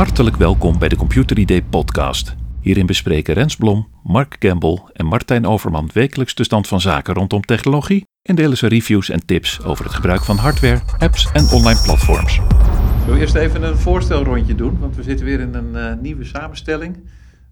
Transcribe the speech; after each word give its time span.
Hartelijk 0.00 0.36
welkom 0.36 0.78
bij 0.78 0.88
de 0.88 0.96
Computer 0.96 1.38
ID 1.38 1.70
podcast. 1.70 2.34
Hierin 2.60 2.86
bespreken 2.86 3.34
Rens 3.34 3.56
Blom, 3.56 3.88
Mark 4.02 4.38
Campbell 4.38 4.82
en 4.92 5.06
Martijn 5.06 5.46
Overman 5.46 5.90
wekelijks 5.92 6.34
de 6.34 6.44
stand 6.44 6.68
van 6.68 6.80
zaken 6.80 7.14
rondom 7.14 7.42
technologie 7.42 8.06
en 8.22 8.34
delen 8.34 8.56
ze 8.56 8.66
reviews 8.66 9.08
en 9.08 9.26
tips 9.26 9.64
over 9.64 9.84
het 9.84 9.94
gebruik 9.94 10.24
van 10.24 10.36
hardware, 10.36 10.80
apps 10.98 11.32
en 11.32 11.48
online 11.48 11.80
platforms. 11.84 12.34
Zullen 12.34 13.14
we 13.14 13.20
eerst 13.20 13.34
even 13.34 13.62
een 13.62 13.76
voorstelrondje 13.76 14.54
doen, 14.54 14.78
want 14.78 14.96
we 14.96 15.02
zitten 15.02 15.26
weer 15.26 15.40
in 15.40 15.54
een 15.54 15.76
eh, 15.76 15.94
nieuwe 16.00 16.24
samenstelling. 16.24 16.96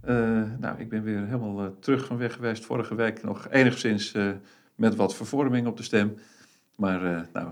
Eh, 0.01 0.17
nou, 0.59 0.79
ik 0.79 0.89
ben 0.89 1.03
weer 1.03 1.25
helemaal 1.27 1.61
eh, 1.61 1.67
terug 1.81 2.07
van 2.07 2.17
weg 2.17 2.35
geweest. 2.35 2.65
Vorige 2.65 2.95
week 2.95 3.23
nog 3.23 3.49
enigszins 3.51 4.15
met 4.75 4.97
wat 4.97 5.15
vervorming 5.15 5.67
op 5.67 5.77
de 5.77 5.83
stem. 5.83 6.15
Maar 6.75 7.29
nou, 7.33 7.49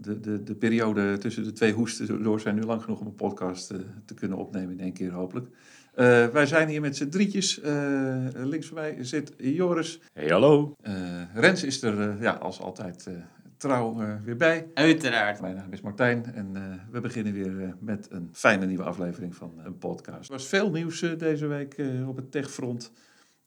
de, 0.00 0.20
de, 0.20 0.42
de 0.42 0.54
periode 0.54 1.18
tussen 1.18 1.44
de 1.44 1.52
twee 1.52 1.72
hoesten 1.72 2.22
door 2.22 2.40
zijn 2.40 2.54
nu 2.54 2.62
lang 2.62 2.82
genoeg 2.82 3.00
om 3.00 3.06
een 3.06 3.14
podcast 3.14 3.70
eh, 3.70 3.78
te 4.04 4.14
kunnen 4.14 4.38
opnemen 4.38 4.70
in 4.70 4.80
één 4.80 4.92
keer 4.92 5.12
hopelijk. 5.12 5.46
Eh, 5.94 6.26
wij 6.26 6.46
zijn 6.46 6.68
hier 6.68 6.80
met 6.80 6.96
z'n 6.96 7.08
drietjes. 7.08 7.60
Eh, 7.60 8.16
links 8.34 8.66
van 8.66 8.76
mij 8.76 8.96
zit 9.00 9.32
Joris. 9.36 10.00
Hey, 10.12 10.28
hallo. 10.28 10.74
Eh, 10.82 10.94
Rens 11.34 11.64
is 11.64 11.82
er 11.82 12.22
ja, 12.22 12.32
als 12.32 12.60
altijd 12.60 13.06
eh, 13.06 13.14
trouw 13.56 13.96
weer 14.24 14.36
bij. 14.36 14.66
Uiteraard. 14.74 15.40
Mijn 15.40 15.54
naam 15.54 15.72
is 15.72 15.80
Martijn 15.80 16.24
en 16.34 16.50
eh, 16.56 16.62
we 16.90 17.00
beginnen 17.00 17.32
weer 17.32 17.76
met 17.80 18.06
een 18.10 18.28
fijne 18.32 18.66
nieuwe 18.66 18.82
aflevering 18.82 19.34
van 19.34 19.52
een 19.64 19.78
podcast. 19.78 20.28
Er 20.28 20.36
was 20.36 20.46
veel 20.46 20.70
nieuws 20.70 21.00
deze 21.18 21.46
week 21.46 21.74
eh, 21.74 22.08
op 22.08 22.16
het 22.16 22.30
techfront. 22.30 22.92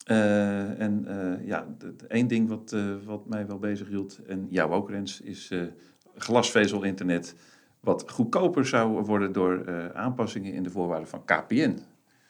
Eh, 0.04 0.80
en 0.80 1.06
eh, 1.08 1.48
ja, 1.48 1.68
één 2.08 2.28
ding 2.28 2.50
wat, 2.50 2.76
wat 3.06 3.28
mij 3.28 3.48
wel 3.48 3.60
bezig 3.60 3.88
hield, 3.88 4.20
en 4.28 4.48
jou 4.50 4.72
ook 4.72 4.90
Rens, 4.90 5.22
is 5.22 5.52
eh, 5.52 5.62
glasvezel-internet. 6.18 7.36
Wat 7.80 8.12
goedkoper 8.12 8.66
zou 8.66 9.02
worden 9.06 9.32
door 9.32 9.62
eh, 9.66 9.86
aanpassingen 9.90 10.54
in 10.54 10.64
de 10.64 10.70
voorwaarden 10.70 11.08
van 11.08 11.26
KPN. 11.26 11.80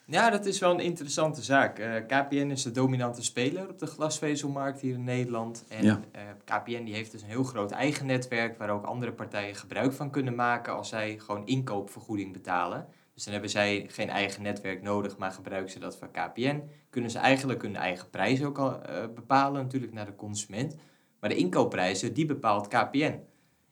Ja, 0.06 0.30
dat 0.30 0.46
is 0.46 0.58
wel 0.58 0.70
een 0.70 0.80
interessante 0.80 1.42
zaak. 1.42 1.78
Eh, 1.78 1.94
KPN 2.06 2.50
is 2.50 2.62
de 2.62 2.70
dominante 2.70 3.22
speler 3.22 3.68
op 3.68 3.78
de 3.78 3.86
glasvezelmarkt 3.86 4.80
hier 4.80 4.94
in 4.94 5.04
Nederland. 5.04 5.64
En 5.68 5.84
Ja. 5.84 6.00
eh, 6.12 6.22
KPN 6.44 6.84
die 6.84 6.94
heeft 6.94 7.12
dus 7.12 7.22
een 7.22 7.28
heel 7.28 7.44
groot 7.44 7.70
eigen 7.70 8.06
netwerk 8.06 8.58
waar 8.58 8.70
ook 8.70 8.84
andere 8.84 9.12
partijen 9.12 9.54
gebruik 9.54 9.92
van 9.92 10.10
kunnen 10.10 10.34
maken 10.34 10.74
als 10.74 10.88
zij 10.88 11.18
gewoon 11.18 11.46
inkoopvergoeding 11.46 12.32
betalen. 12.32 12.86
Dus 13.14 13.24
dan 13.24 13.32
hebben 13.32 13.50
zij 13.50 13.86
geen 13.88 14.08
eigen 14.08 14.42
netwerk 14.42 14.82
nodig, 14.82 15.16
maar 15.16 15.30
gebruiken 15.30 15.70
ze 15.72 15.78
dat 15.78 15.96
van 15.96 16.10
KPN. 16.10 16.62
Kunnen 16.90 17.10
ze 17.10 17.18
eigenlijk 17.18 17.62
hun 17.62 17.76
eigen 17.76 18.10
prijs 18.10 18.42
ook 18.44 18.58
al 18.58 18.80
bepalen, 19.14 19.62
natuurlijk 19.62 19.92
naar 19.92 20.06
de 20.06 20.14
consument. 20.14 20.76
Maar 21.20 21.30
de 21.30 21.36
inkoopprijzen, 21.36 22.14
die 22.14 22.26
bepaalt 22.26 22.68
KPN. 22.68 23.20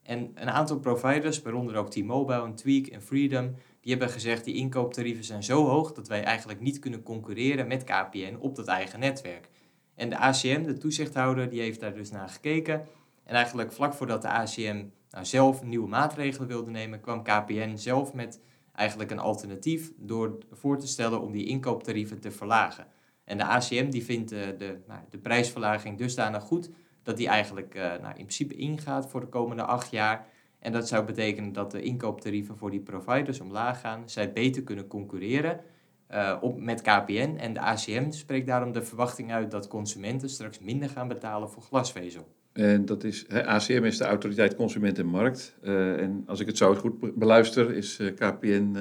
En 0.03 0.31
een 0.35 0.51
aantal 0.51 0.79
providers, 0.79 1.43
waaronder 1.43 1.77
ook 1.77 1.91
T-Mobile 1.91 2.45
en 2.45 2.55
Tweak 2.55 2.87
en 2.87 3.03
Freedom, 3.03 3.55
die 3.81 3.91
hebben 3.91 4.11
gezegd 4.11 4.45
die 4.45 4.55
inkooptarieven 4.55 5.25
zijn 5.25 5.43
zo 5.43 5.67
hoog 5.67 5.93
dat 5.93 6.09
wij 6.09 6.25
eigenlijk 6.25 6.61
niet 6.61 6.79
kunnen 6.79 7.03
concurreren 7.03 7.67
met 7.67 7.85
KPN 7.85 8.37
op 8.39 8.57
dat 8.57 8.67
eigen 8.67 9.01
netwerk. 9.01 9.49
En 9.95 10.11
de 10.11 10.19
ACM, 10.19 10.63
de 10.63 10.79
toezichthouder, 10.79 11.49
die 11.49 11.61
heeft 11.61 11.81
daar 11.81 11.95
dus 11.95 12.11
naar 12.11 12.29
gekeken. 12.29 12.87
En 13.25 13.35
eigenlijk 13.35 13.73
vlak 13.73 13.95
voordat 13.95 14.23
de 14.23 14.29
ACM 14.29 14.85
nou 15.11 15.25
zelf 15.25 15.63
nieuwe 15.63 15.89
maatregelen 15.89 16.49
wilde 16.49 16.71
nemen, 16.71 17.01
kwam 17.01 17.23
KPN 17.23 17.77
zelf 17.77 18.15
met 18.15 18.41
eigenlijk 18.73 19.11
een 19.11 19.19
alternatief 19.19 19.93
door 19.97 20.39
voor 20.53 20.79
te 20.79 20.87
stellen 20.87 21.21
om 21.21 21.33
die 21.33 21.47
inkooptarieven 21.47 22.21
te 22.21 22.31
verlagen. 22.31 22.87
En 23.25 23.37
de 23.39 23.45
ACM 23.45 23.91
die 23.91 24.05
vindt 24.05 24.29
de, 24.29 24.55
de, 24.59 24.79
nou, 24.87 25.01
de 25.11 25.19
prijsverlaging 25.19 25.99
dusdanig 25.99 26.43
goed 26.43 26.71
dat 27.03 27.17
die 27.17 27.29
eigenlijk 27.29 27.75
eh, 27.75 27.83
nou, 27.83 28.09
in 28.09 28.13
principe 28.13 28.55
ingaat 28.55 29.11
voor 29.11 29.21
de 29.21 29.27
komende 29.27 29.63
acht 29.63 29.91
jaar. 29.91 30.27
En 30.59 30.73
dat 30.73 30.89
zou 30.89 31.05
betekenen 31.05 31.53
dat 31.53 31.71
de 31.71 31.83
inkooptarieven 31.83 32.57
voor 32.57 32.71
die 32.71 32.81
providers 32.81 33.41
omlaag 33.41 33.81
gaan, 33.81 34.09
zij 34.09 34.33
beter 34.33 34.63
kunnen 34.63 34.87
concurreren 34.87 35.61
eh, 36.07 36.37
op, 36.41 36.61
met 36.61 36.81
KPN. 36.83 37.37
En 37.39 37.53
de 37.53 37.61
ACM 37.61 38.11
spreekt 38.11 38.47
daarom 38.47 38.73
de 38.73 38.83
verwachting 38.83 39.33
uit 39.33 39.51
dat 39.51 39.69
consumenten 39.69 40.31
straks 40.31 40.59
minder 40.59 40.89
gaan 40.89 41.09
betalen 41.09 41.51
voor 41.51 41.63
glasvezel. 41.63 42.29
En 42.53 42.85
dat 42.85 43.05
is, 43.05 43.29
ACM 43.29 43.85
is 43.85 43.97
de 43.97 44.05
Autoriteit 44.05 44.55
Consument 44.55 44.99
en 44.99 45.07
Markt. 45.07 45.57
Eh, 45.63 46.01
en 46.01 46.23
als 46.27 46.41
ik 46.41 46.47
het 46.47 46.57
zo 46.57 46.75
goed 46.75 47.01
be- 47.01 47.13
beluister, 47.17 47.75
is 47.75 48.01
KPN, 48.17 48.77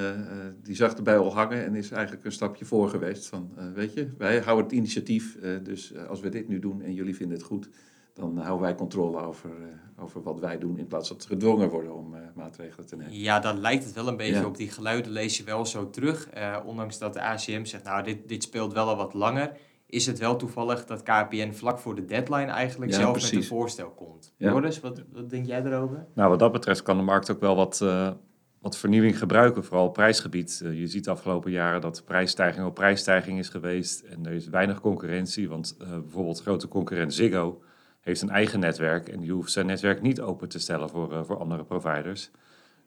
die 0.63 0.75
zag 0.75 0.93
erbij 0.93 1.17
al 1.17 1.33
hangen 1.33 1.65
en 1.65 1.75
is 1.75 1.91
eigenlijk 1.91 2.25
een 2.25 2.31
stapje 2.31 2.65
voor 2.65 2.89
geweest. 2.89 3.27
Van, 3.27 3.51
weet 3.73 3.93
je, 3.93 4.07
wij 4.17 4.39
houden 4.39 4.65
het 4.65 4.73
initiatief, 4.73 5.37
dus 5.63 5.95
als 6.07 6.19
we 6.19 6.29
dit 6.29 6.47
nu 6.47 6.59
doen 6.59 6.81
en 6.81 6.93
jullie 6.93 7.15
vinden 7.15 7.37
het 7.37 7.45
goed, 7.45 7.69
dan 8.19 8.37
houden 8.37 8.61
wij 8.61 8.75
controle 8.75 9.21
over, 9.21 9.49
eh, 9.49 10.03
over 10.03 10.23
wat 10.23 10.39
wij 10.39 10.57
doen 10.57 10.77
in 10.77 10.87
plaats 10.87 11.09
dat 11.09 11.21
ze 11.21 11.27
gedwongen 11.27 11.69
worden 11.69 11.95
om 11.95 12.15
eh, 12.15 12.21
maatregelen 12.35 12.87
te 12.87 12.95
nemen. 12.95 13.13
Ja, 13.19 13.39
dat 13.39 13.57
lijkt 13.57 13.83
het 13.83 13.93
wel 13.93 14.07
een 14.07 14.17
beetje 14.17 14.33
Ja. 14.39 14.45
op. 14.45 14.57
Die 14.57 14.69
geluiden 14.69 15.11
lees 15.11 15.37
je 15.37 15.43
wel 15.43 15.65
zo 15.65 15.89
terug. 15.89 16.29
Eh, 16.29 16.57
ondanks 16.65 16.97
dat 16.97 17.13
de 17.13 17.21
ACM 17.21 17.63
zegt, 17.65 17.83
nou, 17.83 18.03
dit, 18.03 18.27
dit 18.27 18.43
speelt 18.43 18.73
wel 18.73 18.87
al 18.87 18.95
wat 18.95 19.13
langer. 19.13 19.51
Is 19.85 20.05
het 20.05 20.19
wel 20.19 20.35
toevallig 20.35 20.85
dat 20.85 21.03
KPN 21.03 21.51
vlak 21.51 21.79
voor 21.79 21.95
de 21.95 22.05
deadline 22.05 22.45
eigenlijk 22.51 22.91
Ja, 22.91 22.97
zelf 22.97 23.13
met 23.21 23.31
een 23.31 23.43
voorstel 23.43 23.89
komt. 23.89 24.33
Ja. 24.37 24.49
Joris, 24.51 24.79
wat, 24.79 25.01
wat 25.13 25.29
denk 25.29 25.45
jij 25.45 25.63
erover? 25.63 26.05
Nou, 26.13 26.29
wat 26.29 26.39
dat 26.39 26.51
betreft 26.51 26.81
kan 26.81 26.97
de 26.97 27.03
markt 27.03 27.31
ook 27.31 27.39
wel 27.39 27.55
wat, 27.55 27.81
eh, 27.81 28.11
wat 28.61 28.77
vernieuwing 28.77 29.17
gebruiken, 29.19 29.63
vooral 29.63 29.85
op 29.85 29.93
prijsgebied. 29.93 30.61
Je 30.73 30.87
ziet 30.87 31.03
de 31.03 31.11
afgelopen 31.11 31.51
jaren 31.51 31.81
dat 31.81 32.03
prijsstijging 32.05 32.65
op 32.65 32.73
prijsstijging 32.75 33.39
is 33.39 33.49
geweest 33.49 34.01
en 34.01 34.25
er 34.25 34.31
is 34.31 34.47
weinig 34.47 34.81
concurrentie, 34.81 35.49
want 35.49 35.75
eh, 35.81 35.89
bijvoorbeeld 35.89 36.41
grote 36.41 36.67
concurrent 36.67 37.13
Ziggo 37.13 37.61
heeft 37.99 38.21
een 38.21 38.29
eigen 38.29 38.59
netwerk 38.59 39.09
en 39.09 39.19
die 39.19 39.31
hoeft 39.31 39.51
zijn 39.51 39.65
netwerk 39.65 40.01
niet 40.01 40.21
open 40.21 40.49
te 40.49 40.59
stellen 40.59 40.89
voor, 40.89 41.13
eh, 41.13 41.23
voor 41.23 41.37
andere 41.37 41.63
providers. 41.63 42.31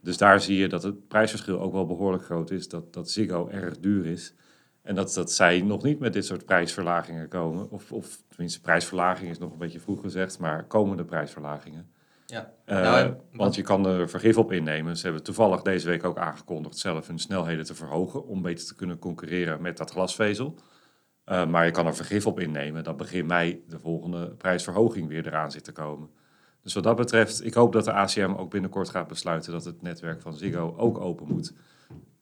Dus 0.00 0.16
daar 0.16 0.40
zie 0.40 0.56
je 0.56 0.68
dat 0.68 0.82
het 0.82 1.08
prijsverschil 1.08 1.60
ook 1.60 1.72
wel 1.72 1.86
behoorlijk 1.86 2.24
groot 2.24 2.50
is, 2.50 2.68
dat, 2.68 2.92
dat 2.92 3.10
Ziggo 3.10 3.48
erg 3.48 3.78
duur 3.78 4.06
is. 4.06 4.34
En 4.82 4.94
dat, 4.94 5.14
dat 5.14 5.32
zij 5.32 5.60
nog 5.60 5.82
niet 5.82 5.98
met 5.98 6.12
dit 6.12 6.24
soort 6.24 6.44
prijsverlagingen 6.44 7.28
komen. 7.28 7.70
Of, 7.70 7.92
of 7.92 8.22
tenminste, 8.28 8.60
prijsverlaging 8.60 9.30
is 9.30 9.38
nog 9.38 9.52
een 9.52 9.58
beetje 9.58 9.80
vroeg 9.80 10.00
gezegd, 10.00 10.38
maar 10.38 10.64
komende 10.64 11.04
prijsverlagingen. 11.04 11.90
Ja. 12.26 12.52
Eh, 12.64 12.80
Nou, 12.80 12.98
en 12.98 13.20
want 13.32 13.54
je 13.54 13.62
kan 13.62 13.86
er 13.86 14.08
vergif 14.08 14.36
op 14.36 14.52
innemen. 14.52 14.96
Ze 14.96 15.04
hebben 15.04 15.22
toevallig 15.22 15.62
deze 15.62 15.88
week 15.88 16.04
ook 16.04 16.18
aangekondigd 16.18 16.78
zelf 16.78 17.06
hun 17.06 17.18
snelheden 17.18 17.64
te 17.64 17.74
verhogen 17.74 18.26
om 18.26 18.42
beter 18.42 18.66
te 18.66 18.74
kunnen 18.74 18.98
concurreren 18.98 19.62
met 19.62 19.76
dat 19.76 19.90
glasvezel. 19.90 20.54
Eh, 21.24 21.46
maar 21.46 21.64
je 21.64 21.70
kan 21.70 21.86
er 21.86 21.94
vergif 21.94 22.26
op 22.26 22.40
innemen 22.40 22.84
dat 22.84 22.96
begin 22.96 23.26
mei 23.26 23.64
de 23.68 23.78
volgende 23.78 24.30
prijsverhoging 24.30 25.08
weer 25.08 25.26
eraan 25.26 25.50
zit 25.50 25.64
te 25.64 25.72
komen. 25.72 26.08
Dus 26.62 26.74
wat 26.74 26.82
dat 26.82 26.96
betreft, 26.96 27.44
ik 27.44 27.54
hoop 27.54 27.72
dat 27.72 27.84
de 27.84 27.92
ACM 27.92 28.34
ook 28.36 28.50
binnenkort 28.50 28.88
gaat 28.88 29.08
besluiten 29.08 29.52
dat 29.52 29.64
het 29.64 29.82
netwerk 29.82 30.20
van 30.20 30.34
Ziggo 30.34 30.74
ook 30.76 30.98
open 30.98 31.26
moet. 31.28 31.52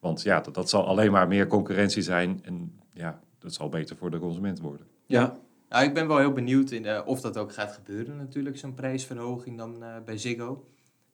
Want 0.00 0.22
ja, 0.22 0.40
dat, 0.40 0.70
zal 0.70 0.86
alleen 0.86 1.10
maar 1.10 1.28
meer 1.28 1.46
concurrentie 1.46 2.02
zijn 2.02 2.40
en 2.42 2.80
ja, 2.92 3.20
dat 3.38 3.54
zal 3.54 3.68
beter 3.68 3.96
voor 3.96 4.10
de 4.10 4.18
consument 4.18 4.60
worden. 4.60 4.86
Ja, 5.06 5.36
ik 5.68 5.94
ben 5.94 6.08
wel 6.08 6.18
heel 6.18 6.32
benieuwd 6.32 6.70
in, 6.70 6.84
eh, 6.84 7.06
of 7.06 7.20
dat 7.20 7.38
ook 7.38 7.52
gaat 7.52 7.72
gebeuren 7.72 8.16
natuurlijk, 8.16 8.58
zo'n 8.58 8.74
prijsverhoging 8.74 9.56
dan 9.56 9.82
eh, 9.82 9.96
bij 10.04 10.18
Ziggo. 10.18 10.64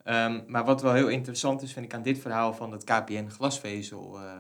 Ehm, 0.07 0.41
maar 0.47 0.65
wat 0.65 0.83
wel 0.83 0.93
heel 0.93 1.09
interessant 1.09 1.63
is, 1.63 1.73
vind 1.73 1.85
ik 1.85 1.95
aan 1.95 2.03
dit 2.03 2.19
verhaal 2.19 2.55
van 2.55 2.73
het 2.73 2.85
KPN 2.85 3.29
glasvezel 3.29 4.19
eh, 4.19 4.33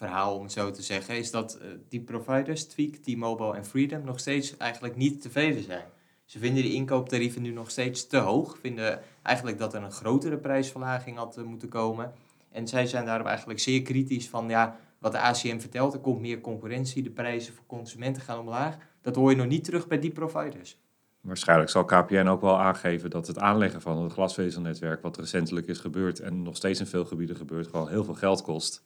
nou, 0.00 0.36
om 0.36 0.42
het 0.42 0.52
zo 0.52 0.70
te 0.70 0.82
zeggen, 0.82 1.16
is 1.16 1.30
dat 1.30 1.54
eh, 1.54 1.68
die 1.88 2.00
providers, 2.00 2.64
Tweak, 2.64 2.94
T-Mobile 2.94 3.56
en 3.56 3.64
Freedom, 3.64 4.04
nog 4.04 4.20
steeds 4.20 4.56
eigenlijk 4.56 4.96
niet 4.96 5.22
tevreden 5.22 5.62
zijn. 5.62 5.84
Ze 6.24 6.38
vinden 6.38 6.62
die 6.62 6.72
inkooptarieven 6.72 7.42
nu 7.42 7.50
nog 7.50 7.70
steeds 7.70 8.06
te 8.06 8.16
hoog, 8.16 8.58
vinden 8.58 9.00
eigenlijk 9.22 9.58
dat 9.58 9.74
er 9.74 9.82
een 9.82 9.92
grotere 9.92 10.36
prijsverlaging 10.36 11.16
had 11.16 11.36
eh, 11.36 11.44
moeten 11.44 11.68
komen. 11.68 12.12
En 12.50 12.68
zij 12.68 12.86
zijn 12.86 13.04
daarom 13.04 13.26
eigenlijk 13.26 13.60
zeer 13.60 13.82
kritisch 13.82 14.28
van, 14.28 14.48
ja, 14.48 14.78
wat 14.98 15.12
de 15.12 15.18
ACM 15.18 15.58
vertelt, 15.58 15.94
er 15.94 16.00
komt 16.00 16.20
meer 16.20 16.40
concurrentie, 16.40 17.02
de 17.02 17.10
prijzen 17.10 17.54
voor 17.54 17.66
consumenten 17.66 18.22
gaan 18.22 18.38
omlaag. 18.38 18.76
Dat 19.00 19.16
hoor 19.16 19.30
je 19.30 19.36
nog 19.36 19.46
niet 19.46 19.64
terug 19.64 19.86
bij 19.86 19.98
die 19.98 20.12
providers. 20.12 20.76
Waarschijnlijk 21.22 21.70
zal 21.70 21.84
KPN 21.84 22.26
ook 22.26 22.40
wel 22.40 22.58
aangeven 22.58 23.10
dat 23.10 23.26
het 23.26 23.38
aanleggen 23.38 23.80
van 23.80 24.02
het 24.02 24.12
glasvezelnetwerk, 24.12 25.02
wat 25.02 25.16
recentelijk 25.16 25.66
is 25.66 25.78
gebeurd 25.78 26.20
en 26.20 26.42
nog 26.42 26.56
steeds 26.56 26.80
in 26.80 26.86
veel 26.86 27.04
gebieden 27.04 27.36
gebeurt, 27.36 27.66
gewoon 27.66 27.88
heel 27.88 28.04
veel 28.04 28.14
geld 28.14 28.42
kost. 28.42 28.82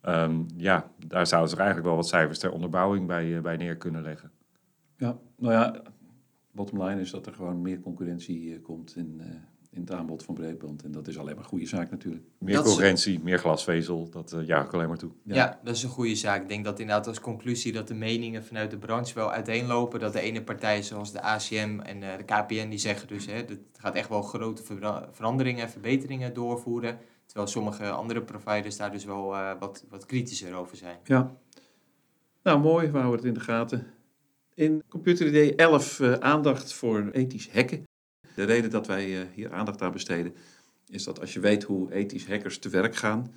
Ehm, 0.00 0.42
ja, 0.56 0.90
daar 1.06 1.26
zouden 1.26 1.50
ze 1.50 1.56
eigenlijk 1.56 1.86
wel 1.86 1.96
wat 1.96 2.08
cijfers 2.08 2.38
ter 2.38 2.52
onderbouwing 2.52 3.06
bij, 3.06 3.36
eh, 3.36 3.42
bij 3.42 3.56
neer 3.56 3.76
kunnen 3.76 4.02
leggen. 4.02 4.30
ja, 4.96 5.18
nou 5.36 5.52
ja, 5.52 5.82
bottom 6.50 6.82
line 6.82 7.00
is 7.00 7.10
dat 7.10 7.26
er 7.26 7.34
gewoon 7.34 7.62
meer 7.62 7.80
concurrentie 7.80 8.54
eh, 8.54 8.62
komt 8.62 8.96
in, 8.96 9.20
eh, 9.20 9.26
in 9.76 9.82
het 9.82 9.92
aanbod 9.92 10.22
van 10.22 10.34
breedband. 10.34 10.82
En 10.82 10.92
dat 10.92 11.08
is 11.08 11.18
alleen 11.18 11.34
maar 11.34 11.42
een 11.44 11.48
goede 11.50 11.66
zaak 11.66 11.90
natuurlijk. 11.90 12.24
Meer 12.38 12.54
Dat 12.54 12.64
is- 12.64 12.70
concurrentie, 12.70 13.20
meer 13.20 13.38
glasvezel, 13.38 14.08
dat 14.10 14.32
uh, 14.32 14.48
ik 14.64 14.72
alleen 14.74 14.88
maar 14.88 14.96
toe. 14.98 15.10
Ja. 15.22 15.34
Ja. 15.34 15.60
dat 15.64 15.76
is 15.76 15.82
een 15.82 15.88
goede 15.90 16.14
zaak. 16.14 16.42
Ik 16.42 16.48
denk 16.48 16.64
dat 16.64 16.78
inderdaad 16.78 17.06
als 17.06 17.20
conclusie 17.20 17.72
dat 17.72 17.88
de 17.88 17.94
meningen 17.94 18.44
vanuit 18.44 18.70
de 18.70 18.78
branche 18.78 19.14
wel 19.14 19.32
uiteenlopen. 19.32 20.00
Dat 20.00 20.12
de 20.12 20.20
ene 20.20 20.42
partij 20.42 20.82
zoals 20.82 21.12
de 21.12 21.20
ACM 21.22 21.80
en 21.82 22.02
eh, 22.02 22.16
de 22.16 22.24
KPN 22.24 22.68
die 22.68 22.78
zeggen 22.78 23.08
dus, 23.08 23.26
hè, 23.26 23.32
het 23.32 23.58
gaat 23.78 23.94
echt 23.94 24.08
wel 24.08 24.22
grote 24.22 24.62
vera- 24.62 25.08
veranderingen 25.12 25.62
en 25.62 25.70
verbeteringen 25.70 26.34
doorvoeren. 26.34 26.98
Terwijl 27.26 27.48
sommige 27.48 27.90
andere 27.90 28.22
providers 28.22 28.76
daar 28.76 28.90
dus 28.92 29.04
wel 29.04 29.34
eh, 29.34 29.50
wat, 29.60 29.84
wat 29.88 30.06
kritischer 30.06 30.54
over 30.54 30.76
zijn. 30.76 30.98
Ja. 31.04 31.36
Nou, 32.42 32.60
mooi. 32.60 32.90
We 32.90 32.98
houden 32.98 33.16
het 33.18 33.28
in 33.28 33.34
de 33.34 33.40
gaten. 33.40 33.86
In 34.54 34.82
Computer 34.88 35.34
ID 35.34 35.54
11 35.54 36.00
eh, 36.00 36.12
aandacht 36.12 36.72
voor 36.72 37.08
ethisch 37.12 37.50
hacken. 37.52 37.85
De 38.36 38.44
reden 38.44 38.70
dat 38.70 38.86
wij 38.86 39.20
eh, 39.20 39.26
hier 39.34 39.52
aandacht 39.52 39.82
aan 39.82 39.92
besteden 39.92 40.34
is 40.88 41.04
dat 41.04 41.20
als 41.20 41.32
je 41.32 41.40
weet 41.40 41.62
hoe 41.62 41.92
ethisch 41.92 42.26
hackers 42.26 42.58
te 42.58 42.68
werk 42.68 42.96
gaan, 42.96 43.34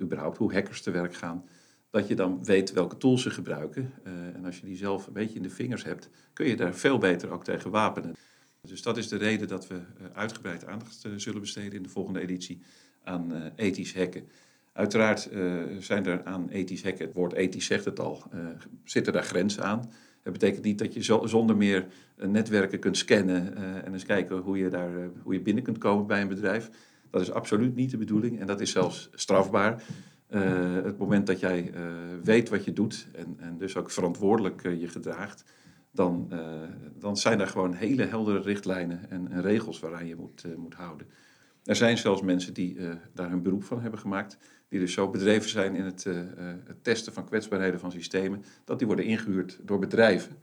überhaupt 0.00 0.36
hoe 0.36 0.52
hackers 0.52 0.82
te 0.82 0.90
werk 0.90 1.14
gaan, 1.14 1.44
dat 1.90 2.08
je 2.08 2.14
dan 2.14 2.44
weet 2.44 2.72
welke 2.72 2.96
tools 2.96 3.22
ze 3.22 3.30
gebruiken. 3.30 3.92
Uh, 4.06 4.12
en 4.12 4.44
als 4.44 4.60
je 4.60 4.66
die 4.66 4.76
zelf 4.76 5.06
een 5.06 5.12
beetje 5.12 5.36
in 5.36 5.42
de 5.42 5.50
vingers 5.50 5.84
hebt, 5.84 6.08
kun 6.32 6.46
je 6.46 6.56
daar 6.56 6.74
veel 6.74 6.98
beter 6.98 7.30
ook 7.30 7.44
tegen 7.44 7.70
wapenen. 7.70 8.14
Dus 8.60 8.82
dat 8.82 8.96
is 8.96 9.08
de 9.08 9.16
reden 9.16 9.48
dat 9.48 9.66
we 9.66 9.74
uh, 9.74 10.06
uitgebreid 10.12 10.66
aandacht 10.66 11.06
zullen 11.16 11.40
besteden 11.40 11.72
in 11.72 11.82
de 11.82 11.88
volgende 11.88 12.20
editie 12.20 12.62
aan 13.04 13.52
ethisch 13.56 13.94
hacken. 13.94 14.28
Uiteraard 14.72 15.28
zijn 15.78 16.06
er 16.06 16.24
aan 16.24 16.48
ethisch 16.48 16.82
hacken, 16.82 17.04
het 17.04 17.14
woord 17.14 17.32
ethisch 17.32 17.66
zegt 17.66 17.84
het 17.84 18.00
al, 18.00 18.22
zitten 18.84 19.12
daar 19.12 19.24
grenzen 19.24 19.64
aan. 19.64 19.90
Dat 20.24 20.32
betekent 20.32 20.64
niet 20.64 20.78
dat 20.78 20.94
je 20.94 21.02
zo, 21.02 21.26
zonder 21.26 21.56
meer 21.56 21.86
netwerken 22.16 22.78
kunt 22.78 22.96
scannen 22.96 23.56
en 23.84 23.92
eens 23.92 24.04
kijken 24.04 24.36
hoe 24.36 24.58
je, 24.58 24.68
daar, 24.68 24.90
hoe 25.22 25.34
je 25.34 25.40
binnen 25.40 25.62
kunt 25.62 25.78
komen 25.78 26.06
bij 26.06 26.20
een 26.20 26.28
bedrijf. 26.28 26.70
Dat 27.10 27.20
is 27.20 27.32
absoluut 27.32 27.74
niet 27.74 27.90
de 27.90 27.96
bedoeling 27.96 28.40
en 28.40 28.46
dat 28.46 28.60
is 28.60 28.70
zelfs 28.70 29.10
strafbaar. 29.14 29.82
Uh, 30.30 30.74
het 30.74 30.98
moment 30.98 31.26
dat 31.26 31.40
jij 31.40 31.72
weet 32.22 32.48
wat 32.48 32.64
je 32.64 32.72
doet 32.72 33.06
en, 33.12 33.36
en 33.38 33.58
dus 33.58 33.76
ook 33.76 33.90
verantwoordelijk 33.90 34.62
je 34.62 34.88
gedraagt, 34.88 35.44
dan, 35.90 36.32
dan 36.98 37.16
zijn 37.16 37.40
er 37.40 37.46
gewoon 37.46 37.72
hele 37.72 38.04
heldere 38.04 38.40
richtlijnen 38.40 39.10
en, 39.10 39.30
en 39.30 39.42
regels 39.42 39.80
waaraan 39.80 40.06
je 40.06 40.16
moet, 40.16 40.44
moet 40.56 40.74
houden. 40.74 41.06
Er 41.64 41.76
zijn 41.76 41.98
zelfs 41.98 42.22
mensen 42.22 42.54
die 42.54 42.78
daar 43.12 43.30
hun 43.30 43.42
beroep 43.42 43.64
van 43.64 43.80
hebben 43.80 44.00
gemaakt, 44.00 44.38
die 44.68 44.80
dus 44.80 44.92
zo 44.92 45.10
bedreven 45.10 45.50
zijn 45.50 45.74
in 45.74 45.84
het, 45.84 46.04
het 46.64 46.84
testen 46.84 47.12
van 47.12 47.24
kwetsbaarheden 47.24 47.80
van 47.80 47.92
systemen, 47.92 48.44
dat 48.64 48.78
die 48.78 48.86
worden 48.86 49.04
ingehuurd 49.04 49.58
door 49.62 49.78
bedrijven. 49.78 50.36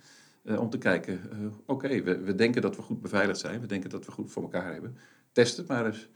om 0.44 0.70
te 0.70 0.78
kijken, 0.78 1.20
oké, 1.66 2.02
we, 2.02 2.18
we 2.18 2.36
denken 2.36 2.62
dat 2.62 2.76
we 2.76 2.82
goed 2.82 3.02
beveiligd 3.02 3.40
zijn, 3.40 3.62
we 3.62 3.68
denken 3.68 3.90
dat 3.90 4.06
we 4.06 4.12
goed 4.12 4.32
voor 4.32 4.44
elkaar 4.44 4.74
hebben. 4.74 4.98
Test 5.32 5.58
het 5.58 5.68
maar 5.68 5.86
eens. 5.86 6.10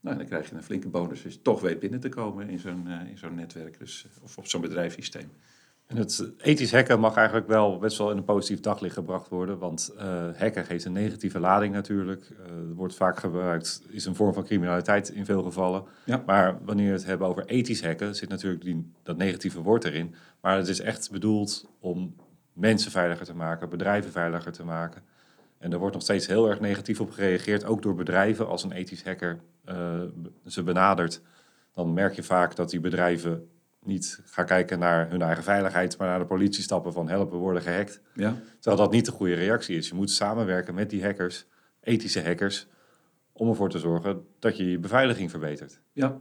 Nou, 0.00 0.16
dan 0.16 0.26
krijg 0.26 0.48
je 0.48 0.56
een 0.56 0.62
flinke 0.62 0.88
bonus 0.88 1.22
je 1.22 1.42
toch 1.42 1.60
weet 1.60 1.78
binnen 1.78 2.00
te 2.00 2.08
komen 2.08 2.48
in 2.48 2.58
zo'n 2.58 2.88
in 2.88 3.18
zo'n 3.18 3.34
netwerk 3.34 3.78
dus, 3.78 4.06
of 4.22 4.38
op 4.38 4.46
zo'n 4.46 4.60
bedrijfssysteem. 4.60 5.30
En 5.88 5.96
het 5.96 6.32
ethisch 6.38 6.72
hacken 6.72 7.00
mag 7.00 7.16
eigenlijk 7.16 7.46
wel 7.46 7.78
best 7.78 7.98
wel 7.98 8.10
in 8.10 8.16
een 8.16 8.24
positief 8.24 8.60
daglicht 8.60 8.94
gebracht 8.94 9.28
worden, 9.28 9.58
want 9.58 9.94
uh, 9.96 10.02
hacken 10.36 10.64
geeft 10.64 10.84
een 10.84 10.92
negatieve 10.92 11.38
lading 11.38 11.74
natuurlijk. 11.74 12.30
Uh, 12.30 12.36
wordt 12.74 12.94
vaak 12.94 13.18
gebruikt, 13.18 13.82
is 13.88 14.04
een 14.04 14.14
vorm 14.14 14.34
van 14.34 14.44
criminaliteit 14.44 15.08
in 15.08 15.24
veel 15.24 15.42
gevallen. 15.42 15.84
Ja. 16.04 16.22
Maar 16.26 16.58
wanneer 16.64 16.86
we 16.86 16.92
het 16.92 17.04
hebben 17.04 17.26
over 17.26 17.44
ethisch 17.44 17.84
hacken, 17.84 18.14
zit 18.14 18.28
natuurlijk 18.28 18.64
die, 18.64 18.92
dat 19.02 19.16
negatieve 19.16 19.62
woord 19.62 19.84
erin. 19.84 20.14
Maar 20.40 20.56
het 20.56 20.68
is 20.68 20.80
echt 20.80 21.10
bedoeld 21.10 21.68
om 21.80 22.14
mensen 22.52 22.90
veiliger 22.90 23.26
te 23.26 23.34
maken, 23.34 23.68
bedrijven 23.68 24.10
veiliger 24.10 24.52
te 24.52 24.64
maken. 24.64 25.02
En 25.58 25.72
er 25.72 25.78
wordt 25.78 25.94
nog 25.94 26.02
steeds 26.02 26.26
heel 26.26 26.48
erg 26.48 26.60
negatief 26.60 27.00
op 27.00 27.10
gereageerd, 27.10 27.64
ook 27.64 27.82
door 27.82 27.94
bedrijven. 27.94 28.48
Als 28.48 28.64
een 28.64 28.72
ethisch 28.72 29.04
hacker 29.04 29.40
uh, 29.68 30.00
ze 30.46 30.62
benadert, 30.62 31.20
dan 31.72 31.92
merk 31.92 32.14
je 32.14 32.22
vaak 32.22 32.56
dat 32.56 32.70
die 32.70 32.80
bedrijven 32.80 33.48
niet 33.84 34.20
gaan 34.24 34.46
kijken 34.46 34.78
naar 34.78 35.10
hun 35.10 35.22
eigen 35.22 35.44
veiligheid, 35.44 35.98
maar 35.98 36.08
naar 36.08 36.18
de 36.18 36.26
politie 36.26 36.62
stappen 36.62 36.92
van 36.92 37.08
helpen, 37.08 37.36
we 37.36 37.42
worden 37.42 37.62
gehackt. 37.62 38.00
Ja. 38.14 38.36
Terwijl 38.60 38.82
dat 38.82 38.92
niet 38.92 39.04
de 39.04 39.12
goede 39.12 39.34
reactie 39.34 39.76
is. 39.76 39.88
Je 39.88 39.94
moet 39.94 40.10
samenwerken 40.10 40.74
met 40.74 40.90
die 40.90 41.02
hackers, 41.02 41.46
ethische 41.80 42.22
hackers, 42.22 42.68
om 43.32 43.48
ervoor 43.48 43.70
te 43.70 43.78
zorgen 43.78 44.26
dat 44.38 44.56
je 44.56 44.70
je 44.70 44.78
beveiliging 44.78 45.30
verbetert. 45.30 45.80
Ja, 45.92 46.20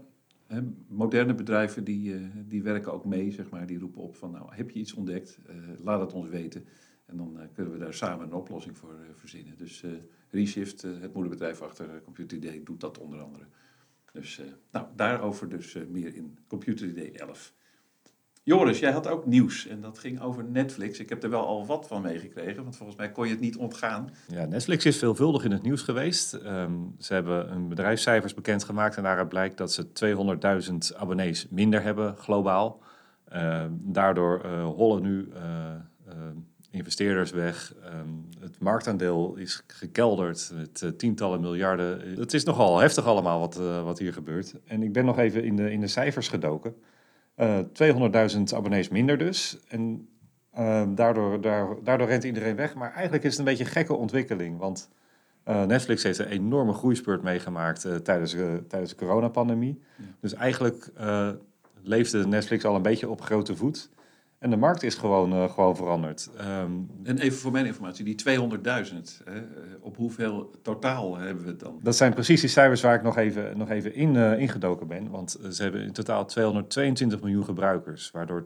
moderne 0.87 1.33
bedrijven 1.33 1.83
die, 1.83 2.13
uh, 2.13 2.27
die 2.45 2.63
werken 2.63 2.93
ook 2.93 3.05
mee, 3.05 3.31
zeg 3.31 3.49
maar. 3.49 3.67
Die 3.67 3.79
roepen 3.79 4.01
op 4.01 4.15
van, 4.15 4.31
nou, 4.31 4.45
heb 4.49 4.69
je 4.69 4.79
iets 4.79 4.93
ontdekt? 4.93 5.39
Uh, 5.49 5.55
laat 5.83 5.99
het 5.99 6.13
ons 6.13 6.29
weten. 6.29 6.65
En 7.05 7.17
dan 7.17 7.33
uh, 7.37 7.41
kunnen 7.53 7.73
we 7.73 7.79
daar 7.79 7.93
samen 7.93 8.25
een 8.25 8.33
oplossing 8.33 8.77
voor 8.77 8.95
verzinnen. 9.13 9.57
Dus 9.57 9.83
Reshift, 10.29 10.81
het 10.81 11.13
moederbedrijf 11.13 11.61
achter 11.61 12.01
Computer 12.03 12.37
ID, 12.37 12.65
doet 12.65 12.79
dat 12.81 12.97
onder 12.97 13.19
andere. 13.19 13.45
Dus 14.19 14.41
nou, 14.71 14.85
daarover 14.95 15.49
dus 15.49 15.77
meer 15.89 16.15
in 16.15 16.37
Computer 16.47 16.87
ID 16.87 17.17
11. 17.17 17.53
Joris, 18.47 18.79
jij 18.79 18.91
had 18.91 19.07
ook 19.07 19.25
nieuws 19.25 19.67
en 19.67 19.81
dat 19.81 19.99
ging 19.99 20.21
over 20.21 20.43
Netflix. 20.43 20.99
Ik 20.99 21.09
heb 21.09 21.23
er 21.23 21.29
wel 21.29 21.45
al 21.45 21.65
wat 21.65 21.87
van 21.87 22.01
meegekregen, 22.01 22.63
want 22.63 22.75
volgens 22.75 22.97
mij 22.97 23.11
kon 23.11 23.25
je 23.25 23.31
het 23.31 23.39
niet 23.39 23.57
ontgaan. 23.57 24.09
Ja, 24.27 24.45
Netflix 24.45 24.85
is 24.85 24.97
veelvuldig 24.97 25.43
in 25.43 25.51
het 25.51 25.61
nieuws 25.61 25.81
geweest. 25.81 26.33
Um, 26.33 26.95
ze 26.99 27.13
hebben 27.13 27.51
een 27.51 27.67
bedrijfscijfers 27.67 28.33
bekendgemaakt 28.33 28.97
en 28.97 29.03
daaruit 29.03 29.29
blijkt 29.29 29.57
dat 29.57 29.71
ze 29.71 29.87
200.000 30.91 30.97
abonnees 30.97 31.47
minder 31.49 31.81
hebben 31.81 32.17
globaal. 32.17 32.81
Uh, 33.33 33.65
daardoor 33.71 34.45
uh, 34.45 34.65
hollen 34.65 35.01
nu 35.01 35.29
uh, 35.33 35.43
investeerders 36.69 37.31
weg. 37.31 37.73
Um, 37.85 38.29
het 38.39 38.59
marktaandeel 38.59 39.35
is 39.35 39.63
gekelderd 39.67 40.51
met 40.55 40.93
tientallen 40.97 41.41
miljarden. 41.41 42.19
Het 42.19 42.33
is 42.33 42.43
nogal 42.43 42.79
heftig 42.79 43.05
allemaal 43.05 43.39
wat, 43.39 43.55
wat 43.83 43.99
hier 43.99 44.13
gebeurt. 44.13 44.53
En 44.65 44.83
ik 44.83 44.93
ben 44.93 45.05
nog 45.05 45.17
even 45.17 45.43
in 45.43 45.55
de, 45.55 45.71
in 45.71 45.81
de 45.81 45.87
cijfers 45.87 46.27
gedoken. 46.27 46.75
Uh, 47.37 47.59
200.000 48.35 48.41
abonnees 48.55 48.89
minder 48.89 49.17
dus. 49.17 49.59
En 49.67 50.09
uh, 50.57 50.83
daardoor, 50.89 51.41
daar, 51.41 51.67
daardoor 51.83 52.07
rent 52.07 52.23
iedereen 52.23 52.55
weg. 52.55 52.75
Maar 52.75 52.93
eigenlijk 52.93 53.23
is 53.23 53.29
het 53.29 53.39
een 53.39 53.45
beetje 53.45 53.63
een 53.63 53.69
gekke 53.69 53.93
ontwikkeling. 53.93 54.57
Want 54.57 54.89
Netflix 55.67 56.03
heeft 56.03 56.19
een 56.19 56.27
enorme 56.27 56.73
groeispurt 56.73 57.23
meegemaakt 57.23 57.81
tijdens, 58.03 58.35
tijdens 58.67 58.89
de 58.89 58.95
coronapandemie. 58.95 59.81
Ja. 59.95 60.03
Dus 60.19 60.33
eigenlijk 60.33 60.91
leefde 61.83 62.27
Netflix 62.27 62.65
al 62.65 62.75
een 62.75 62.81
beetje 62.81 63.09
op 63.09 63.21
grote 63.21 63.55
voet. 63.55 63.89
En 64.39 64.49
de 64.49 64.57
markt 64.57 64.83
is 64.83 64.95
gewoon, 64.95 65.33
uh, 65.33 65.49
gewoon 65.49 65.75
veranderd. 65.75 66.29
Um, 66.39 66.89
en 67.03 67.17
even 67.17 67.37
voor 67.37 67.51
mijn 67.51 67.65
informatie, 67.65 68.05
die 68.05 68.15
200.000, 68.15 69.23
op 69.81 69.95
hoeveel 69.95 70.51
totaal 70.61 71.17
hebben 71.17 71.43
we 71.43 71.49
het 71.49 71.59
dan? 71.59 71.79
Dat 71.83 71.95
zijn 71.95 72.13
precies 72.13 72.41
die 72.41 72.49
cijfers 72.49 72.81
waar 72.81 72.95
ik 72.95 73.03
nog 73.03 73.17
even, 73.17 73.57
nog 73.57 73.69
even 73.69 73.93
in, 73.95 74.13
uh, 74.13 74.39
ingedoken 74.39 74.87
ben. 74.87 75.09
Want 75.09 75.37
ze 75.49 75.63
hebben 75.63 75.81
in 75.81 75.91
totaal 75.91 76.25
222 76.25 77.21
miljoen 77.21 77.43
gebruikers, 77.43 78.11
waardoor 78.11 78.45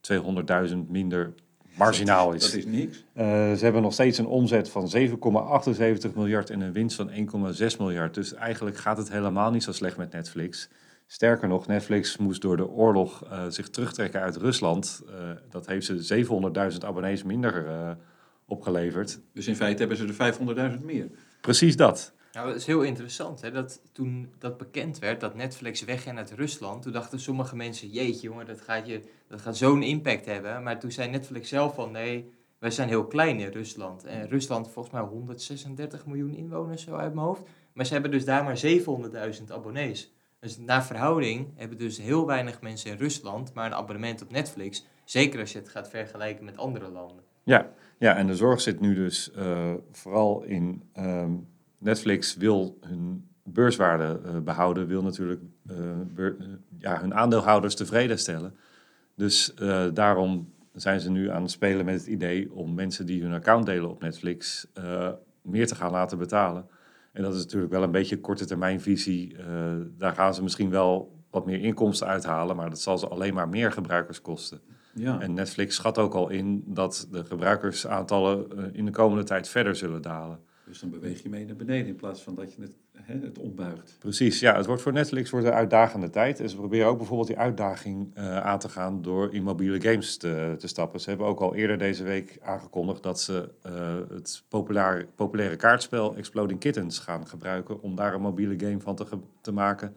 200.000 0.00 0.76
minder 0.88 1.34
marginaal 1.74 2.32
is. 2.32 2.42
Dat 2.42 2.54
is 2.54 2.66
niks. 2.66 3.04
Uh, 3.16 3.24
ze 3.52 3.58
hebben 3.60 3.82
nog 3.82 3.92
steeds 3.92 4.18
een 4.18 4.26
omzet 4.26 4.68
van 4.68 4.90
7,78 4.96 6.14
miljard 6.14 6.50
en 6.50 6.60
een 6.60 6.72
winst 6.72 6.96
van 6.96 7.10
1,6 7.10 7.76
miljard. 7.78 8.14
Dus 8.14 8.34
eigenlijk 8.34 8.76
gaat 8.76 8.96
het 8.96 9.10
helemaal 9.10 9.50
niet 9.50 9.62
zo 9.62 9.72
slecht 9.72 9.96
met 9.96 10.12
Netflix. 10.12 10.68
Sterker 11.06 11.48
nog, 11.48 11.66
Netflix 11.66 12.16
moest 12.16 12.42
door 12.42 12.56
de 12.56 12.68
oorlog 12.68 13.24
uh, 13.24 13.44
zich 13.48 13.68
terugtrekken 13.70 14.20
uit 14.20 14.36
Rusland. 14.36 15.02
Uh, 15.08 15.30
dat 15.50 15.66
heeft 15.66 15.86
ze 15.86 16.24
700.000 16.72 16.78
abonnees 16.78 17.22
minder 17.22 17.66
uh, 17.66 17.90
opgeleverd. 18.46 19.20
Dus 19.32 19.46
in 19.46 19.56
feite 19.56 19.78
hebben 19.78 19.96
ze 19.96 20.06
er 20.06 20.76
500.000 20.78 20.84
meer. 20.84 21.10
Precies 21.40 21.76
dat. 21.76 22.14
Nou, 22.32 22.46
dat 22.46 22.56
is 22.56 22.66
heel 22.66 22.82
interessant. 22.82 23.40
Hè? 23.40 23.50
Dat 23.50 23.80
toen 23.92 24.32
dat 24.38 24.58
bekend 24.58 24.98
werd, 24.98 25.20
dat 25.20 25.34
Netflix 25.34 25.84
wegging 25.84 26.18
uit 26.18 26.32
Rusland, 26.32 26.82
toen 26.82 26.92
dachten 26.92 27.20
sommige 27.20 27.56
mensen, 27.56 27.88
jeetje 27.88 28.28
jongen, 28.28 28.46
dat 28.46 28.60
gaat, 28.60 28.86
je, 28.86 29.02
dat 29.28 29.40
gaat 29.40 29.56
zo'n 29.56 29.82
impact 29.82 30.26
hebben. 30.26 30.62
Maar 30.62 30.80
toen 30.80 30.92
zei 30.92 31.10
Netflix 31.10 31.48
zelf 31.48 31.74
van, 31.74 31.90
nee, 31.90 32.32
wij 32.58 32.70
zijn 32.70 32.88
heel 32.88 33.06
klein 33.06 33.40
in 33.40 33.50
Rusland. 33.50 34.04
En 34.04 34.28
Rusland 34.28 34.70
volgens 34.70 34.94
mij 34.94 35.02
136 35.02 36.06
miljoen 36.06 36.34
inwoners 36.34 36.82
zo 36.82 36.94
uit 36.94 37.14
mijn 37.14 37.26
hoofd. 37.26 37.42
Maar 37.72 37.86
ze 37.86 37.92
hebben 37.92 38.10
dus 38.10 38.24
daar 38.24 38.44
maar 38.44 38.60
700.000 39.38 39.44
abonnees. 39.48 40.12
Dus 40.42 40.58
naar 40.58 40.84
verhouding 40.84 41.48
hebben 41.54 41.78
dus 41.78 41.98
heel 41.98 42.26
weinig 42.26 42.60
mensen 42.60 42.90
in 42.90 42.96
Rusland 42.96 43.54
maar 43.54 43.66
een 43.66 43.74
abonnement 43.74 44.22
op 44.22 44.30
Netflix. 44.30 44.86
Zeker 45.04 45.40
als 45.40 45.52
je 45.52 45.58
het 45.58 45.68
gaat 45.68 45.88
vergelijken 45.88 46.44
met 46.44 46.56
andere 46.56 46.90
landen. 46.90 47.24
Ja, 47.42 47.70
ja 47.98 48.16
en 48.16 48.26
de 48.26 48.36
zorg 48.36 48.60
zit 48.60 48.80
nu 48.80 48.94
dus 48.94 49.30
uh, 49.36 49.72
vooral 49.92 50.42
in 50.42 50.82
um, 50.98 51.48
Netflix 51.78 52.36
wil 52.36 52.78
hun 52.80 53.28
beurswaarde 53.42 54.20
uh, 54.24 54.38
behouden, 54.38 54.86
wil 54.86 55.02
natuurlijk 55.02 55.40
beur, 56.14 56.36
ja, 56.78 57.00
hun 57.00 57.14
aandeelhouders 57.14 57.74
tevreden 57.74 58.18
stellen. 58.18 58.56
Dus 59.14 59.54
daarom 59.94 60.52
zijn 60.72 61.00
ze 61.00 61.10
nu 61.10 61.30
aan 61.30 61.42
het 61.42 61.50
spelen 61.50 61.84
met 61.84 61.94
het 61.94 62.06
idee 62.06 62.52
om 62.52 62.74
mensen 62.74 63.06
die 63.06 63.22
hun 63.22 63.32
account 63.32 63.66
delen 63.66 63.90
op 63.90 64.00
Netflix 64.00 64.66
meer 65.42 65.66
te 65.66 65.74
gaan 65.74 65.90
laten 65.90 66.18
betalen. 66.18 66.66
En 67.12 67.22
dat 67.22 67.34
is 67.34 67.42
natuurlijk 67.42 67.72
wel 67.72 67.82
een 67.82 67.90
beetje 67.90 68.14
een 68.16 68.22
korte 68.22 68.46
termijn 68.46 68.80
visie. 68.80 69.36
Uh, 69.36 69.74
daar 69.98 70.14
gaan 70.14 70.34
ze 70.34 70.42
misschien 70.42 70.70
wel 70.70 71.20
wat 71.30 71.46
meer 71.46 71.60
inkomsten 71.60 72.06
uithalen, 72.06 72.56
maar 72.56 72.68
dat 72.70 72.80
zal 72.80 72.98
ze 72.98 73.08
alleen 73.08 73.34
maar 73.34 73.48
meer 73.48 73.72
gebruikers 73.72 74.20
kosten. 74.20 74.60
Ja. 74.94 75.20
En 75.20 75.34
Netflix 75.34 75.74
schat 75.74 75.98
ook 75.98 76.14
al 76.14 76.28
in 76.28 76.62
dat 76.66 77.08
de 77.10 77.24
gebruikersaantallen 77.24 78.46
uh, 78.58 78.64
in 78.72 78.84
de 78.84 78.90
komende 78.90 79.24
tijd 79.24 79.48
verder 79.48 79.76
zullen 79.76 80.02
dalen. 80.02 80.40
Dus 80.66 80.80
dan 80.80 80.90
beweeg 80.90 81.22
je 81.22 81.28
mee 81.28 81.44
naar 81.44 81.56
beneden 81.56 81.86
in 81.86 81.96
plaats 81.96 82.22
van 82.22 82.34
dat 82.34 82.54
je 82.54 82.62
het, 82.62 82.76
hè, 83.02 83.18
het 83.20 83.38
ombuigt. 83.38 83.96
Precies, 83.98 84.40
ja. 84.40 84.56
Het 84.56 84.66
wordt 84.66 84.82
voor 84.82 84.92
Netflix 84.92 85.30
wordt 85.30 85.46
een 85.46 85.52
uitdagende 85.52 86.10
tijd. 86.10 86.40
En 86.40 86.48
ze 86.48 86.56
proberen 86.56 86.86
ook 86.86 86.96
bijvoorbeeld 86.96 87.28
die 87.28 87.38
uitdaging 87.38 88.18
uh, 88.18 88.40
aan 88.40 88.58
te 88.58 88.68
gaan 88.68 89.02
door 89.02 89.34
in 89.34 89.42
mobiele 89.42 89.80
games 89.80 90.16
te, 90.16 90.54
te, 90.58 90.68
stappen. 90.68 91.00
Ze 91.00 91.08
hebben 91.08 91.26
ook 91.26 91.40
al 91.40 91.54
eerder 91.54 91.78
deze 91.78 92.02
week 92.02 92.38
aangekondigd 92.42 93.02
dat 93.02 93.20
ze 93.20 93.48
uh, 93.66 93.72
het 94.14 94.44
populaire, 94.48 95.06
populaire 95.14 95.56
kaartspel 95.56 96.16
Exploding 96.16 96.60
Kittens 96.60 96.98
gaan 96.98 97.26
gebruiken 97.26 97.82
om 97.82 97.96
daar 97.96 98.14
een 98.14 98.20
mobiele 98.20 98.58
game 98.58 98.80
van 98.80 98.96
te, 98.96 99.06
te 99.40 99.52
maken. 99.52 99.96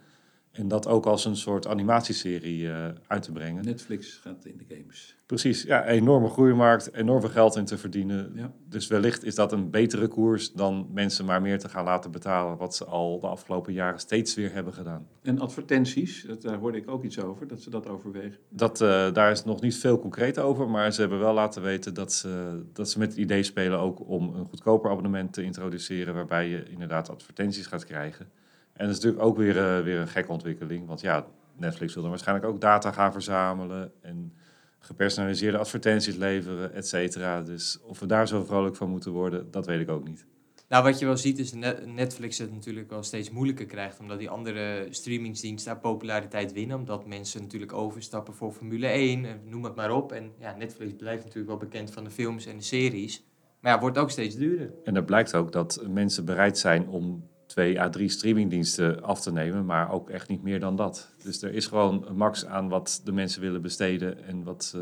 En 0.55 0.67
dat 0.67 0.87
ook 0.87 1.05
als 1.05 1.25
een 1.25 1.35
soort 1.35 1.67
animatieserie 1.67 2.69
eh, 2.69 2.87
uit 3.07 3.23
te 3.23 3.31
brengen. 3.31 3.65
Netflix 3.65 4.13
gaat 4.13 4.45
in 4.45 4.57
de 4.57 4.75
games. 4.75 5.15
Precies, 5.25 5.63
ja, 5.63 5.85
enorme 5.85 6.29
groeimarkt, 6.29 6.93
enorm 6.93 7.21
veel 7.21 7.29
geld 7.29 7.55
in 7.55 7.65
te 7.65 7.77
verdienen. 7.77 8.31
Ja. 8.35 8.51
Dus 8.69 8.87
wellicht 8.87 9.23
is 9.23 9.35
dat 9.35 9.51
een 9.51 9.69
betere 9.69 10.07
koers 10.07 10.51
dan 10.51 10.89
mensen 10.93 11.25
maar 11.25 11.41
meer 11.41 11.59
te 11.59 11.69
gaan 11.69 11.83
laten 11.83 12.11
betalen, 12.11 12.57
wat 12.57 12.75
ze 12.75 12.85
al 12.85 13.19
de 13.19 13.27
afgelopen 13.27 13.73
jaren 13.73 13.99
steeds 13.99 14.35
weer 14.35 14.53
hebben 14.53 14.73
gedaan. 14.73 15.07
En 15.21 15.39
advertenties, 15.39 16.23
dat, 16.27 16.41
daar 16.41 16.57
hoorde 16.57 16.77
ik 16.77 16.89
ook 16.89 17.03
iets 17.03 17.19
over, 17.19 17.47
dat 17.47 17.61
ze 17.61 17.69
dat 17.69 17.87
overwegen. 17.87 18.37
Dat, 18.49 18.81
eh, 18.81 19.13
daar 19.13 19.31
is 19.31 19.43
nog 19.43 19.61
niet 19.61 19.77
veel 19.77 19.99
concreet 19.99 20.39
over, 20.39 20.69
maar 20.69 20.93
ze 20.93 21.01
hebben 21.01 21.19
wel 21.19 21.33
laten 21.33 21.61
weten 21.61 21.93
dat 21.93 22.13
ze, 22.13 22.61
dat 22.73 22.89
ze 22.89 22.99
met 22.99 23.09
het 23.09 23.17
idee 23.17 23.43
spelen 23.43 23.79
ook 23.79 24.07
om 24.07 24.33
een 24.35 24.45
goedkoper 24.45 24.91
abonnement 24.91 25.33
te 25.33 25.43
introduceren, 25.43 26.13
waarbij 26.13 26.49
je 26.49 26.63
inderdaad 26.69 27.09
advertenties 27.09 27.65
gaat 27.65 27.85
krijgen. 27.85 28.27
En 28.75 28.85
dat 28.87 28.95
is 28.95 29.03
natuurlijk 29.03 29.23
ook 29.23 29.37
weer, 29.37 29.57
eh, 29.57 29.83
weer 29.83 29.99
een 29.99 30.07
gekke 30.07 30.31
ontwikkeling, 30.31 30.87
want 30.87 31.01
ja, 31.01 31.25
Netflix 31.57 31.93
wil 31.93 32.01
dan 32.01 32.11
waarschijnlijk 32.11 32.47
ook 32.47 32.61
data 32.61 32.91
gaan 32.91 33.11
verzamelen 33.11 33.91
en 34.01 34.33
gepersonaliseerde 34.79 35.57
advertenties 35.57 36.15
leveren, 36.15 36.73
et 36.73 36.87
cetera. 36.87 37.41
Dus 37.41 37.79
of 37.81 37.99
we 37.99 38.05
daar 38.05 38.27
zo 38.27 38.43
vrolijk 38.43 38.75
van 38.75 38.89
moeten 38.89 39.11
worden, 39.11 39.51
dat 39.51 39.65
weet 39.65 39.79
ik 39.79 39.89
ook 39.89 40.07
niet. 40.07 40.25
Nou, 40.69 40.83
wat 40.83 40.99
je 40.99 41.05
wel 41.05 41.17
ziet 41.17 41.39
is 41.39 41.51
dat 41.51 41.85
Netflix 41.85 42.37
het 42.37 42.53
natuurlijk 42.53 42.89
wel 42.89 43.03
steeds 43.03 43.29
moeilijker 43.29 43.65
krijgt. 43.65 43.99
Omdat 43.99 44.19
die 44.19 44.29
andere 44.29 44.87
streamingsdiensten 44.89 45.71
daar 45.71 45.81
populariteit 45.81 46.53
winnen. 46.53 46.77
Omdat 46.77 47.07
mensen 47.07 47.41
natuurlijk 47.41 47.73
overstappen 47.73 48.33
voor 48.33 48.51
Formule 48.51 48.87
1, 48.87 49.25
en 49.25 49.39
noem 49.45 49.63
het 49.63 49.75
maar 49.75 49.91
op. 49.91 50.11
En 50.11 50.31
ja, 50.39 50.55
Netflix 50.55 50.93
blijft 50.93 51.23
natuurlijk 51.23 51.47
wel 51.47 51.69
bekend 51.69 51.91
van 51.91 52.03
de 52.03 52.09
films 52.09 52.45
en 52.45 52.57
de 52.57 52.63
series. 52.63 53.25
Maar 53.59 53.73
ja, 53.73 53.79
wordt 53.79 53.97
ook 53.97 54.11
steeds 54.11 54.35
duurder. 54.35 54.73
En 54.83 54.95
er 54.95 55.03
blijkt 55.03 55.35
ook 55.35 55.51
dat 55.51 55.85
mensen 55.89 56.25
bereid 56.25 56.57
zijn 56.57 56.87
om 56.87 57.27
twee 57.55 57.81
à 57.81 57.89
drie 57.89 58.09
streamingdiensten 58.09 59.03
af 59.03 59.21
te 59.21 59.31
nemen, 59.31 59.65
maar 59.65 59.91
ook 59.91 60.09
echt 60.09 60.29
niet 60.29 60.43
meer 60.43 60.59
dan 60.59 60.75
dat. 60.75 61.11
Dus 61.23 61.41
er 61.41 61.53
is 61.53 61.67
gewoon 61.67 62.05
een 62.07 62.15
max 62.15 62.45
aan 62.45 62.69
wat 62.69 63.01
de 63.03 63.11
mensen 63.11 63.41
willen 63.41 63.61
besteden 63.61 64.23
en 64.25 64.43
wat, 64.43 64.77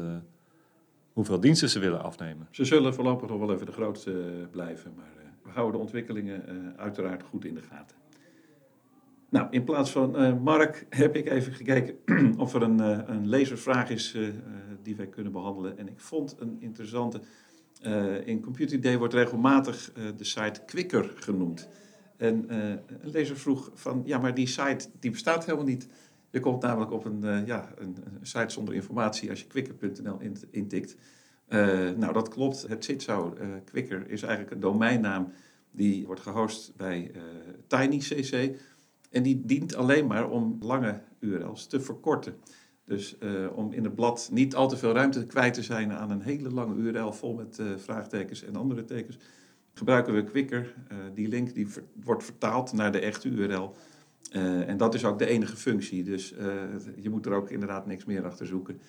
hoeveel 1.13 1.39
diensten 1.39 1.69
ze 1.69 1.79
willen 1.79 2.03
afnemen. 2.03 2.47
Ze 2.51 2.65
zullen 2.65 2.93
voorlopig 2.93 3.29
nog 3.29 3.39
wel 3.39 3.53
even 3.53 3.65
de 3.65 3.71
grootste 3.71 4.11
uh, 4.11 4.47
blijven, 4.51 4.93
maar 4.95 5.13
uh, 5.17 5.23
we 5.43 5.49
houden 5.49 5.73
de 5.73 5.81
ontwikkelingen 5.81 6.43
uiteraard 6.77 7.23
goed 7.23 7.45
in 7.45 7.53
de 7.53 7.61
gaten. 7.61 7.97
Nou, 9.29 9.47
in 9.49 9.63
plaats 9.63 9.91
van 9.91 10.41
Mark 10.43 10.85
heb 10.89 11.15
ik 11.15 11.29
even 11.29 11.53
gekeken 11.53 11.95
of 12.43 12.53
er 12.53 12.61
een, 12.61 12.79
een 13.11 13.27
lezersvraag 13.27 13.89
is 13.89 14.17
die 14.83 14.95
wij 14.95 15.07
kunnen 15.07 15.31
behandelen. 15.31 15.77
En 15.77 15.87
ik 15.87 15.99
vond 15.99 16.35
een 16.39 16.57
interessante. 16.59 17.21
in 18.25 18.41
Computer 18.41 18.81
Day 18.81 18.97
wordt 18.97 19.13
regelmatig 19.13 19.91
de 20.17 20.23
site 20.23 20.61
Quicker 20.65 21.11
genoemd. 21.15 21.69
En 22.17 22.45
uh, 22.49 22.69
een 22.69 23.09
lezer 23.11 23.37
vroeg 23.37 23.71
van, 23.73 24.01
ja, 24.05 24.17
maar 24.17 24.33
die 24.33 24.47
site 24.47 24.89
die 24.99 25.11
bestaat 25.11 25.45
helemaal 25.45 25.65
niet. 25.65 25.87
Je 26.29 26.39
komt 26.39 26.61
namelijk 26.61 26.91
op 26.91 27.05
een, 27.05 27.19
uh, 27.23 27.45
ja, 27.45 27.69
een, 27.77 27.97
site 28.21 28.53
zonder 28.53 28.73
informatie 28.73 29.29
als 29.29 29.39
je 29.39 29.47
quicker.nl 29.47 30.17
intikt. 30.51 30.95
Uh, 31.49 31.89
nou, 31.89 32.13
dat 32.13 32.29
klopt. 32.29 32.65
Het 32.67 32.85
zit 32.85 33.03
zo. 33.03 33.37
Quicker 33.65 34.09
is 34.09 34.21
eigenlijk 34.21 34.53
een 34.53 34.59
domeinnaam 34.59 35.31
die 35.71 36.05
wordt 36.05 36.21
gehost 36.21 36.75
bij 36.75 37.11
TinyCC. 37.67 38.57
En 39.09 39.23
die 39.23 39.41
dient 39.45 39.75
alleen 39.75 40.07
maar 40.07 40.29
om 40.29 40.57
lange 40.59 41.01
URL's 41.19 41.67
te 41.67 41.81
verkorten. 41.81 42.35
Dus 42.85 43.17
om 43.55 43.73
in 43.73 43.83
het 43.83 43.95
blad 43.95 44.29
niet 44.31 44.55
al 44.55 44.67
te 44.67 44.77
veel 44.77 44.93
ruimte 44.93 45.25
kwijt 45.25 45.53
te 45.53 45.63
zijn 45.63 45.91
aan 45.91 46.11
een 46.11 46.21
hele 46.21 46.49
lange 46.49 46.75
URL 46.75 47.11
vol 47.11 47.33
met 47.33 47.61
vraagtekens 47.77 48.43
en 48.43 48.55
andere 48.55 48.85
tekens 48.85 49.17
gebruiken 49.73 50.13
we 50.13 50.23
Quicker. 50.23 50.73
Uh, 50.91 50.97
die 51.13 51.27
link 51.27 51.53
die 51.53 51.67
wordt 52.03 52.23
vertaald 52.23 52.73
naar 52.73 52.91
de 52.91 52.99
echte 52.99 53.29
URL. 53.29 53.75
Uh, 54.31 54.69
en 54.69 54.77
dat 54.77 54.93
is 54.93 55.05
ook 55.05 55.19
de 55.19 55.25
enige 55.25 55.55
functie. 55.55 56.03
Dus 56.03 56.33
uh, 56.33 56.63
je 56.95 57.09
moet 57.09 57.25
er 57.25 57.33
ook 57.33 57.49
inderdaad 57.49 57.85
niks 57.85 58.05
meer 58.05 58.25
achter 58.25 58.45
zoeken. 58.45 58.81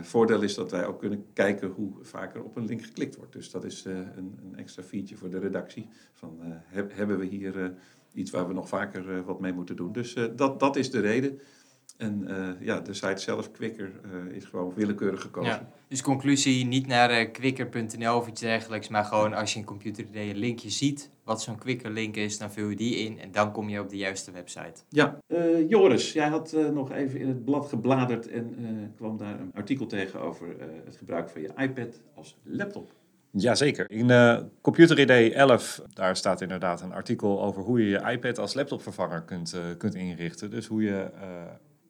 voordeel 0.00 0.42
is 0.42 0.54
dat 0.54 0.70
wij 0.70 0.86
ook 0.86 0.98
kunnen 0.98 1.24
kijken 1.32 1.68
hoe 1.68 1.92
vaker 2.00 2.42
op 2.42 2.56
een 2.56 2.66
link 2.66 2.82
geklikt 2.82 3.16
wordt. 3.16 3.32
Dus 3.32 3.50
dat 3.50 3.64
is 3.64 3.84
een, 3.84 4.38
een, 4.42 4.56
extra 4.56 4.82
feature 4.82 5.16
voor 5.16 5.30
de 5.30 5.38
redactie. 5.38 5.88
Van, 6.12 6.38
heb, 6.64 6.94
hebben 6.94 7.18
we 7.18 7.24
hier 7.24 7.74
iets 8.12 8.30
waar 8.30 8.48
we 8.48 8.54
nog 8.54 8.68
vaker 8.68 9.24
wat 9.24 9.40
mee 9.40 9.52
moeten 9.52 9.76
doen. 9.76 9.92
Dus 9.92 10.16
dat, 10.36 10.60
dat 10.60 10.76
is 10.76 10.90
de 10.90 11.00
reden. 11.00 11.40
En 12.00 12.24
uh, 12.28 12.66
ja, 12.66 12.80
de 12.80 12.94
site 12.94 13.20
zelf, 13.20 13.50
Quicker, 13.50 13.90
uh, 14.04 14.36
is 14.36 14.44
gewoon 14.44 14.72
willekeurig 14.74 15.20
gekozen. 15.20 15.52
Ja, 15.52 15.68
dus 15.88 16.02
conclusie, 16.02 16.66
niet 16.66 16.86
naar 16.86 17.20
uh, 17.20 17.32
quicker.nl 17.32 18.16
of 18.16 18.28
iets 18.28 18.40
dergelijks, 18.40 18.88
maar 18.88 19.04
gewoon 19.04 19.34
als 19.34 19.52
je 19.52 19.58
in 19.58 19.64
Computer 19.64 20.04
een 20.12 20.36
linkje 20.36 20.70
ziet, 20.70 21.10
wat 21.24 21.42
zo'n 21.42 21.58
Quicker 21.58 21.90
link 21.90 22.16
is, 22.16 22.38
dan 22.38 22.52
vul 22.52 22.68
je 22.68 22.76
die 22.76 22.96
in 22.96 23.18
en 23.18 23.32
dan 23.32 23.52
kom 23.52 23.68
je 23.68 23.80
op 23.80 23.88
de 23.88 23.96
juiste 23.96 24.30
website. 24.30 24.82
Ja, 24.88 25.18
Joris, 25.68 26.12
jij 26.12 26.28
had 26.28 26.56
nog 26.72 26.92
even 26.92 27.20
in 27.20 27.28
het 27.28 27.44
blad 27.44 27.68
gebladerd 27.68 28.28
en 28.28 28.92
kwam 28.96 29.16
daar 29.16 29.40
een 29.40 29.52
artikel 29.54 29.86
tegen 29.86 30.20
over 30.20 30.48
het 30.84 30.96
gebruik 30.96 31.28
van 31.28 31.40
je 31.40 31.50
iPad 31.56 32.00
als 32.14 32.36
laptop. 32.42 32.92
Jazeker. 33.32 33.90
In 33.90 34.08
uh, 34.08 34.38
Computer 34.60 34.98
ID 34.98 35.32
11, 35.32 35.82
daar 35.94 36.16
staat 36.16 36.40
inderdaad 36.40 36.80
een 36.80 36.92
artikel 36.92 37.42
over 37.42 37.62
hoe 37.62 37.80
je 37.84 37.88
je 37.88 38.10
iPad 38.10 38.38
als 38.38 38.54
laptopvervanger 38.54 39.22
kunt, 39.22 39.54
uh, 39.54 39.60
kunt 39.78 39.94
inrichten. 39.94 40.50
Dus 40.50 40.66
hoe 40.66 40.82
je 40.82 41.10
uh, 41.14 41.42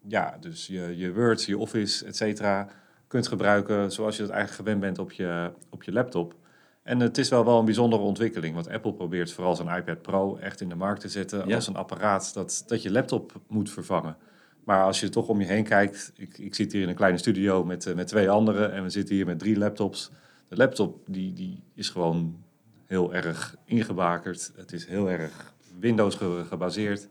ja, 0.09 0.37
dus 0.41 0.67
je, 0.67 0.97
je 0.97 1.15
Word, 1.15 1.45
je 1.45 1.59
Office, 1.59 2.07
et 2.07 2.17
cetera, 2.17 2.69
kunt 3.07 3.29
gebruiken 3.29 3.93
zoals 3.93 4.17
je 4.17 4.23
het 4.23 4.31
eigenlijk 4.31 4.61
gewend 4.61 4.81
bent 4.81 4.99
op 4.99 5.13
je, 5.13 5.51
op 5.71 5.83
je 5.83 5.93
laptop. 5.93 6.35
En 6.83 7.01
het 7.01 7.19
is 7.19 7.29
wel 7.29 7.45
wel 7.45 7.59
een 7.59 7.65
bijzondere 7.65 8.03
ontwikkeling, 8.03 8.55
want 8.55 8.69
Apple 8.69 8.93
probeert 8.93 9.33
vooral 9.33 9.57
zijn 9.57 9.77
iPad 9.77 10.03
Pro 10.03 10.37
echt 10.37 10.61
in 10.61 10.69
de 10.69 10.75
markt 10.75 11.01
te 11.01 11.09
zetten 11.09 11.55
als 11.55 11.67
een 11.67 11.77
apparaat 11.77 12.35
dat, 12.35 12.65
dat 12.67 12.83
je 12.83 12.91
laptop 12.91 13.41
moet 13.49 13.71
vervangen. 13.71 14.17
Maar 14.65 14.85
als 14.85 15.01
je 15.01 15.09
toch 15.09 15.29
om 15.29 15.41
je 15.41 15.47
heen 15.47 15.65
kijkt, 15.65 16.13
ik, 16.17 16.39
ik 16.39 16.55
zit 16.55 16.73
hier 16.73 16.83
in 16.83 16.89
een 16.89 16.95
kleine 16.95 17.19
studio 17.19 17.65
met, 17.65 17.87
uh, 17.87 17.95
met 17.95 18.07
twee 18.07 18.31
anderen 18.31 18.73
en 18.73 18.83
we 18.83 18.91
zitten 18.91 19.15
hier 19.15 19.27
met 19.27 19.39
drie 19.39 19.59
laptops. 19.59 20.11
De 20.49 20.57
laptop 20.57 20.99
die, 21.07 21.33
die 21.33 21.63
is 21.75 21.89
gewoon 21.89 22.45
heel 22.87 23.15
erg 23.15 23.57
ingebakerd. 23.65 24.53
Het 24.57 24.73
is 24.73 24.87
heel 24.87 25.11
erg 25.11 25.55
Windows 25.79 26.19
gebaseerd. 26.49 27.09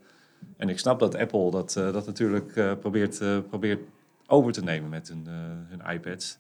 En 0.59 0.69
ik 0.69 0.79
snap 0.79 0.99
dat 0.99 1.15
Apple 1.15 1.51
dat, 1.51 1.75
uh, 1.77 1.93
dat 1.93 2.05
natuurlijk 2.05 2.55
uh, 2.55 2.73
probeert, 2.79 3.21
uh, 3.21 3.37
probeert 3.49 3.81
over 4.27 4.51
te 4.51 4.63
nemen 4.63 4.89
met 4.89 5.07
hun, 5.07 5.25
hun 5.67 5.93
iPads. 5.93 6.39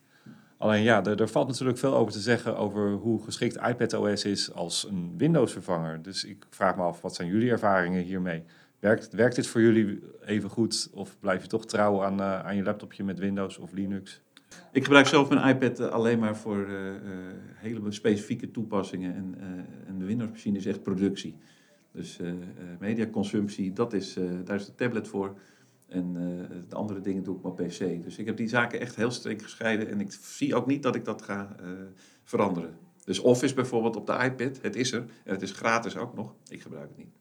Alleen 0.57 0.83
ja, 0.83 1.05
er, 1.05 1.21
er, 1.21 1.29
valt 1.29 1.47
natuurlijk 1.47 1.77
veel 1.77 1.95
over 1.95 2.13
te 2.13 2.19
zeggen 2.19 2.57
over 2.57 2.91
hoe 2.91 3.23
geschikt 3.23 3.55
iPadOS 3.55 4.25
is 4.25 4.53
als 4.53 4.87
een 4.89 5.13
Windows-vervanger. 5.17 6.01
Dus 6.01 6.23
ik 6.23 6.45
vraag 6.49 6.75
me 6.75 6.81
af, 6.81 7.01
wat 7.01 7.15
zijn 7.15 7.27
jullie 7.27 7.49
ervaringen 7.51 8.03
hiermee? 8.03 8.43
Werkt, 8.79 9.13
werkt 9.13 9.35
dit 9.35 9.47
voor 9.47 9.61
jullie 9.61 9.99
even 10.25 10.49
goed 10.49 10.89
of 10.93 11.19
blijf 11.19 11.41
je 11.41 11.47
toch 11.47 11.65
trouw 11.65 12.03
aan, 12.03 12.21
aan 12.21 12.55
je 12.55 12.63
laptopje 12.63 13.03
met 13.03 13.19
Windows 13.19 13.57
of 13.57 13.71
Linux? 13.71 14.21
Ik 14.71 14.83
gebruik 14.83 15.07
zelf 15.07 15.29
mijn 15.29 15.55
iPad 15.55 15.79
alleen 15.79 16.19
maar 16.19 16.37
voor 16.37 16.67
hele 17.55 17.91
specifieke 17.91 18.51
toepassingen. 18.51 19.15
En, 19.15 19.35
en 19.87 19.99
de 19.99 20.05
Windows-machine 20.05 20.57
is 20.57 20.65
echt 20.65 20.83
productie. 20.83 21.35
Dus 21.91 22.19
uh, 22.19 22.33
mediaconsumptie, 22.79 23.73
dat 23.73 23.93
is, 23.93 24.17
uh, 24.17 24.29
daar 24.45 24.55
is 24.55 24.65
de 24.65 24.75
tablet 24.75 25.07
voor. 25.07 25.39
En 25.87 26.13
de 26.67 26.75
andere 26.75 27.01
dingen 27.01 27.23
doe 27.23 27.37
ik 27.37 27.45
op 27.45 27.55
PC. 27.55 28.03
Dus 28.03 28.17
ik 28.17 28.25
heb 28.25 28.37
die 28.37 28.47
zaken 28.47 28.79
echt 28.79 28.95
heel 28.95 29.11
strikt 29.11 29.43
gescheiden. 29.43 29.89
En 29.89 29.99
ik 29.99 30.11
zie 30.11 30.55
ook 30.55 30.65
niet 30.65 30.83
dat 30.83 30.95
ik 30.95 31.05
dat 31.05 31.21
ga 31.21 31.55
veranderen. 32.23 32.77
Dus 33.03 33.19
Office 33.19 33.53
bijvoorbeeld 33.53 33.95
op 33.95 34.05
de 34.05 34.17
iPad, 34.23 34.61
het 34.61 34.75
is 34.75 34.91
er. 34.91 35.05
En 35.23 35.33
het 35.33 35.41
is 35.41 35.51
gratis 35.51 35.97
ook 35.97 36.15
nog. 36.15 36.33
Ik 36.47 36.61
gebruik 36.61 36.87
het 36.87 36.97
niet. 36.97 37.13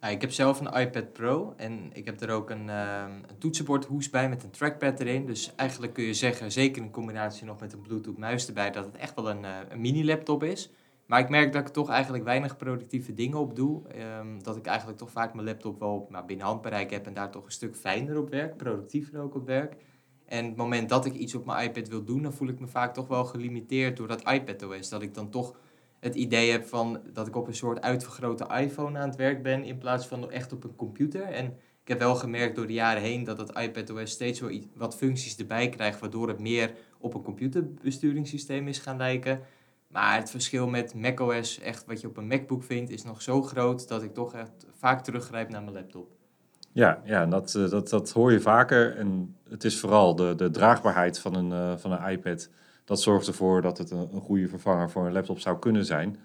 Ja, 0.00 0.08
ik 0.08 0.20
heb 0.20 0.32
zelf 0.32 0.60
een 0.60 0.80
iPad 0.80 1.12
Pro 1.12 1.54
en 1.56 1.90
ik 1.92 2.04
heb 2.04 2.20
er 2.20 2.30
ook 2.30 2.50
een, 2.50 2.66
uh, 2.66 3.04
een 3.26 3.38
toetsenbordhoes 3.38 4.10
bij 4.10 4.28
met 4.28 4.42
een 4.42 4.50
trackpad 4.50 5.00
erin. 5.00 5.26
Dus 5.26 5.54
eigenlijk 5.54 5.92
kun 5.92 6.04
je 6.04 6.14
zeggen, 6.14 6.52
zeker 6.52 6.82
in 6.82 6.90
combinatie 6.90 7.46
nog 7.46 7.60
met 7.60 7.72
een 7.72 7.80
Bluetooth 7.80 8.16
muis 8.16 8.46
erbij, 8.46 8.70
dat 8.70 8.84
het 8.84 8.96
echt 8.96 9.14
wel 9.14 9.30
een, 9.30 9.44
een 9.44 9.80
mini-laptop 9.80 10.42
is. 10.42 10.70
Maar 11.06 11.20
ik 11.20 11.28
merk 11.28 11.52
dat 11.52 11.66
ik 11.66 11.72
toch 11.72 11.90
eigenlijk 11.90 12.24
weinig 12.24 12.56
productieve 12.56 13.14
dingen 13.14 13.38
op 13.38 13.56
doe. 13.56 13.82
Um, 14.18 14.42
dat 14.42 14.56
ik 14.56 14.66
eigenlijk 14.66 14.98
toch 14.98 15.10
vaak 15.10 15.34
mijn 15.34 15.46
laptop 15.46 15.78
wel 15.78 16.06
nou, 16.10 16.26
binnen 16.26 16.46
handbereik 16.46 16.90
heb 16.90 17.06
en 17.06 17.14
daar 17.14 17.30
toch 17.30 17.44
een 17.44 17.52
stuk 17.52 17.76
fijner 17.76 18.18
op 18.18 18.30
werk, 18.30 18.56
productiever 18.56 19.20
ook 19.20 19.34
op 19.34 19.46
werk. 19.46 19.76
En 20.26 20.44
het 20.44 20.56
moment 20.56 20.88
dat 20.88 21.06
ik 21.06 21.14
iets 21.14 21.34
op 21.34 21.46
mijn 21.46 21.68
iPad 21.68 21.88
wil 21.88 22.04
doen, 22.04 22.22
dan 22.22 22.32
voel 22.32 22.48
ik 22.48 22.60
me 22.60 22.66
vaak 22.66 22.94
toch 22.94 23.08
wel 23.08 23.24
gelimiteerd 23.24 23.96
door 23.96 24.08
dat 24.08 24.30
iPadOS. 24.30 24.88
Dat 24.88 25.02
ik 25.02 25.14
dan 25.14 25.30
toch 25.30 25.56
het 26.00 26.14
idee 26.14 26.50
heb 26.50 26.64
van 26.64 27.00
dat 27.12 27.26
ik 27.26 27.36
op 27.36 27.46
een 27.46 27.54
soort 27.54 27.80
uitvergrote 27.80 28.46
iPhone 28.60 28.98
aan 28.98 29.08
het 29.08 29.16
werk 29.16 29.42
ben 29.42 29.64
in 29.64 29.78
plaats 29.78 30.06
van 30.06 30.30
echt 30.30 30.52
op 30.52 30.64
een 30.64 30.76
computer. 30.76 31.22
En 31.22 31.46
ik 31.82 31.88
heb 31.88 31.98
wel 31.98 32.14
gemerkt 32.14 32.56
door 32.56 32.66
de 32.66 32.72
jaren 32.72 33.02
heen 33.02 33.24
dat 33.24 33.38
het 33.38 33.58
iPadOS 33.58 34.10
steeds 34.10 34.40
wel 34.40 34.60
wat 34.74 34.96
functies 34.96 35.36
erbij 35.36 35.68
krijgt, 35.68 36.00
waardoor 36.00 36.28
het 36.28 36.38
meer 36.38 36.74
op 36.98 37.14
een 37.14 37.22
computerbesturingssysteem 37.22 38.68
is 38.68 38.78
gaan 38.78 38.96
lijken. 38.96 39.40
Maar 39.96 40.16
het 40.16 40.30
verschil 40.30 40.68
met 40.68 40.94
macOS, 40.94 41.60
echt 41.60 41.84
wat 41.86 42.00
je 42.00 42.06
op 42.06 42.16
een 42.16 42.26
MacBook 42.26 42.62
vindt, 42.62 42.90
is 42.90 43.04
nog 43.04 43.22
zo 43.22 43.42
groot 43.42 43.88
dat 43.88 44.02
ik 44.02 44.14
toch 44.14 44.34
echt 44.34 44.66
vaak 44.78 45.04
teruggrijp 45.04 45.48
naar 45.48 45.62
mijn 45.62 45.74
laptop. 45.74 46.12
Ja, 46.72 47.02
ja 47.04 47.26
dat, 47.26 47.54
eh, 47.54 47.70
dat, 47.70 47.88
dat 47.88 48.10
hoor 48.10 48.32
je 48.32 48.40
vaker. 48.40 48.96
En 48.96 49.36
het 49.48 49.64
is 49.64 49.80
vooral 49.80 50.16
de, 50.16 50.34
de 50.34 50.50
draagbaarheid 50.50 51.18
van 51.18 51.34
een, 51.34 51.50
uh, 51.50 51.76
van 51.76 51.92
een 51.92 52.10
iPad. 52.10 52.48
Dat 52.84 53.00
zorgt 53.00 53.26
ervoor 53.26 53.62
dat 53.62 53.78
het 53.78 53.90
een, 53.90 54.08
een, 54.12 54.20
goede 54.20 54.48
vervanger 54.48 54.90
voor 54.90 55.06
een 55.06 55.12
laptop 55.12 55.38
zou 55.38 55.58
kunnen 55.58 55.84
zijn. 55.84 56.18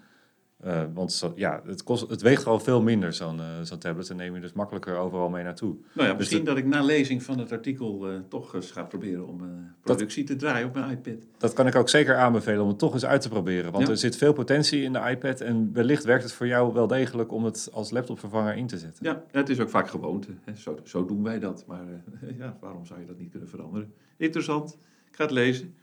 Uh, 0.66 0.82
want 0.94 1.12
zo, 1.12 1.32
ja, 1.36 1.62
het, 1.66 1.82
kost, 1.82 2.08
het 2.08 2.22
weegt 2.22 2.42
gewoon 2.42 2.62
veel 2.62 2.82
minder, 2.82 3.12
zo'n 3.12 3.36
uh, 3.36 3.44
zo'n 3.62 3.78
tablet. 3.78 4.10
En 4.10 4.16
neem 4.16 4.34
je 4.34 4.40
dus 4.40 4.52
makkelijker 4.52 4.96
overal 4.96 5.28
mee 5.28 5.44
naartoe. 5.44 5.76
Nou 5.92 6.08
ja, 6.08 6.14
dus 6.14 6.16
misschien 6.18 6.44
dat 6.44 6.56
ik 6.56 6.66
na 6.66 6.82
lezing 6.82 7.22
van 7.22 7.38
het 7.38 7.52
artikel 7.52 8.10
uh, 8.10 8.18
toch 8.28 8.54
eens 8.54 8.70
ga 8.70 8.82
proberen 8.82 9.26
om 9.26 9.40
productie 9.80 10.24
dat, 10.24 10.38
te 10.38 10.44
draaien 10.44 10.66
op 10.66 10.74
mijn 10.74 10.90
iPad. 10.90 11.26
Dat 11.38 11.52
kan 11.52 11.66
ik 11.66 11.74
ook 11.74 11.88
zeker 11.88 12.16
aanbevelen 12.16 12.62
om 12.62 12.68
het 12.68 12.78
toch 12.78 12.92
eens 12.92 13.04
uit 13.04 13.20
te 13.20 13.28
proberen. 13.28 13.72
Want 13.72 13.86
ja. 13.86 13.90
er 13.90 13.98
zit 13.98 14.16
veel 14.16 14.32
potentie 14.32 14.82
in 14.82 14.92
de 14.92 15.08
iPad. 15.10 15.40
En 15.40 15.70
wellicht 15.72 16.04
werkt 16.04 16.22
het 16.22 16.32
voor 16.32 16.46
jou 16.46 16.72
wel 16.72 16.86
degelijk 16.86 17.32
om 17.32 17.44
het 17.44 17.68
als 17.72 17.90
laptopvervanger 17.90 18.56
in 18.56 18.66
te 18.66 18.78
zetten. 18.78 19.06
Ja, 19.06 19.22
het 19.30 19.48
is 19.48 19.60
ook 19.60 19.70
vaak 19.70 19.88
gewoonte. 19.88 20.28
Hè. 20.44 20.56
Zo, 20.56 20.78
zo 20.84 21.04
doen 21.04 21.22
wij 21.22 21.38
dat. 21.38 21.64
Maar 21.66 21.84
ja, 22.38 22.56
waarom 22.60 22.86
zou 22.86 23.00
je 23.00 23.06
dat 23.06 23.18
niet 23.18 23.30
kunnen 23.30 23.48
veranderen? 23.48 23.92
Interessant. 24.16 24.78
Ik 25.08 25.16
ga 25.16 25.22
het 25.22 25.32
lezen. 25.32 25.74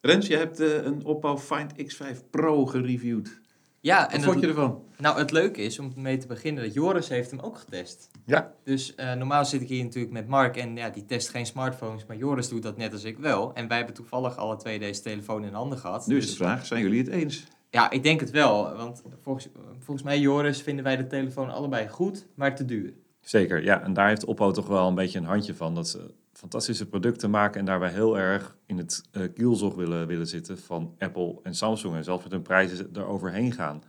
Rens, 0.00 0.26
je 0.26 0.36
hebt 0.36 0.58
een 0.58 1.04
Oppo 1.04 1.38
Find 1.38 1.72
X5 1.72 2.30
Pro 2.30 2.66
gereviewd. 2.66 3.40
Ja, 3.86 4.00
Wat 4.00 4.12
en 4.12 4.22
vond 4.22 4.34
het, 4.34 4.44
je 4.44 4.50
ervan? 4.50 4.82
Nou, 4.98 5.18
het 5.18 5.30
leuke 5.30 5.62
is 5.62 5.78
om 5.78 5.92
mee 5.96 6.16
te 6.16 6.26
beginnen 6.26 6.64
dat 6.64 6.74
Joris 6.74 7.08
heeft 7.08 7.30
hem 7.30 7.40
ook 7.40 7.58
getest. 7.58 8.10
Ja. 8.24 8.52
Dus 8.64 8.94
uh, 8.96 9.12
normaal 9.12 9.44
zit 9.44 9.60
ik 9.60 9.68
hier 9.68 9.84
natuurlijk 9.84 10.12
met 10.12 10.28
Mark 10.28 10.56
en 10.56 10.76
ja, 10.76 10.90
die 10.90 11.04
test 11.04 11.28
geen 11.28 11.46
smartphones, 11.46 12.06
maar 12.06 12.16
Joris 12.16 12.48
doet 12.48 12.62
dat 12.62 12.76
net 12.76 12.92
als 12.92 13.04
ik 13.04 13.18
wel. 13.18 13.54
En 13.54 13.68
wij 13.68 13.76
hebben 13.76 13.94
toevallig 13.94 14.36
alle 14.36 14.56
twee 14.56 14.78
deze 14.78 15.02
telefoon 15.02 15.44
in 15.44 15.52
handen 15.52 15.78
gehad. 15.78 16.06
Nu 16.06 16.16
is 16.16 16.22
Dus- 16.26 16.36
de 16.36 16.44
vraag, 16.44 16.66
zijn 16.66 16.82
jullie 16.82 16.98
het 16.98 17.08
eens? 17.08 17.44
Ja, 17.70 17.90
ik 17.90 18.02
denk 18.02 18.20
het 18.20 18.30
wel. 18.30 18.76
Want 18.76 19.02
volgens, 19.22 19.48
volgens 19.78 20.02
mij, 20.06 20.18
Joris, 20.18 20.62
vinden 20.62 20.84
wij 20.84 20.96
de 20.96 21.06
telefoon 21.06 21.50
allebei 21.50 21.88
goed, 21.88 22.26
maar 22.34 22.56
te 22.56 22.64
duur. 22.64 22.92
Zeker, 23.20 23.64
ja. 23.64 23.82
En 23.82 23.92
daar 23.92 24.08
heeft 24.08 24.24
Oppo 24.24 24.50
toch 24.50 24.66
wel 24.66 24.88
een 24.88 24.94
beetje 24.94 25.18
een 25.18 25.24
handje 25.24 25.54
van. 25.54 25.74
Dat 25.74 25.88
ze 25.88 26.14
fantastische 26.36 26.86
producten 26.86 27.30
maken 27.30 27.60
en 27.60 27.66
daarbij 27.66 27.90
heel 27.90 28.18
erg 28.18 28.56
in 28.66 28.78
het 28.78 29.02
uh, 29.12 29.22
kielzog 29.34 29.74
willen, 29.74 30.06
willen 30.06 30.26
zitten 30.26 30.58
van 30.58 30.94
Apple 30.98 31.38
en 31.42 31.54
Samsung. 31.54 31.94
En 31.94 32.04
zelfs 32.04 32.22
met 32.22 32.32
hun 32.32 32.42
prijzen 32.42 32.90
eroverheen 32.94 33.52
gaan. 33.52 33.82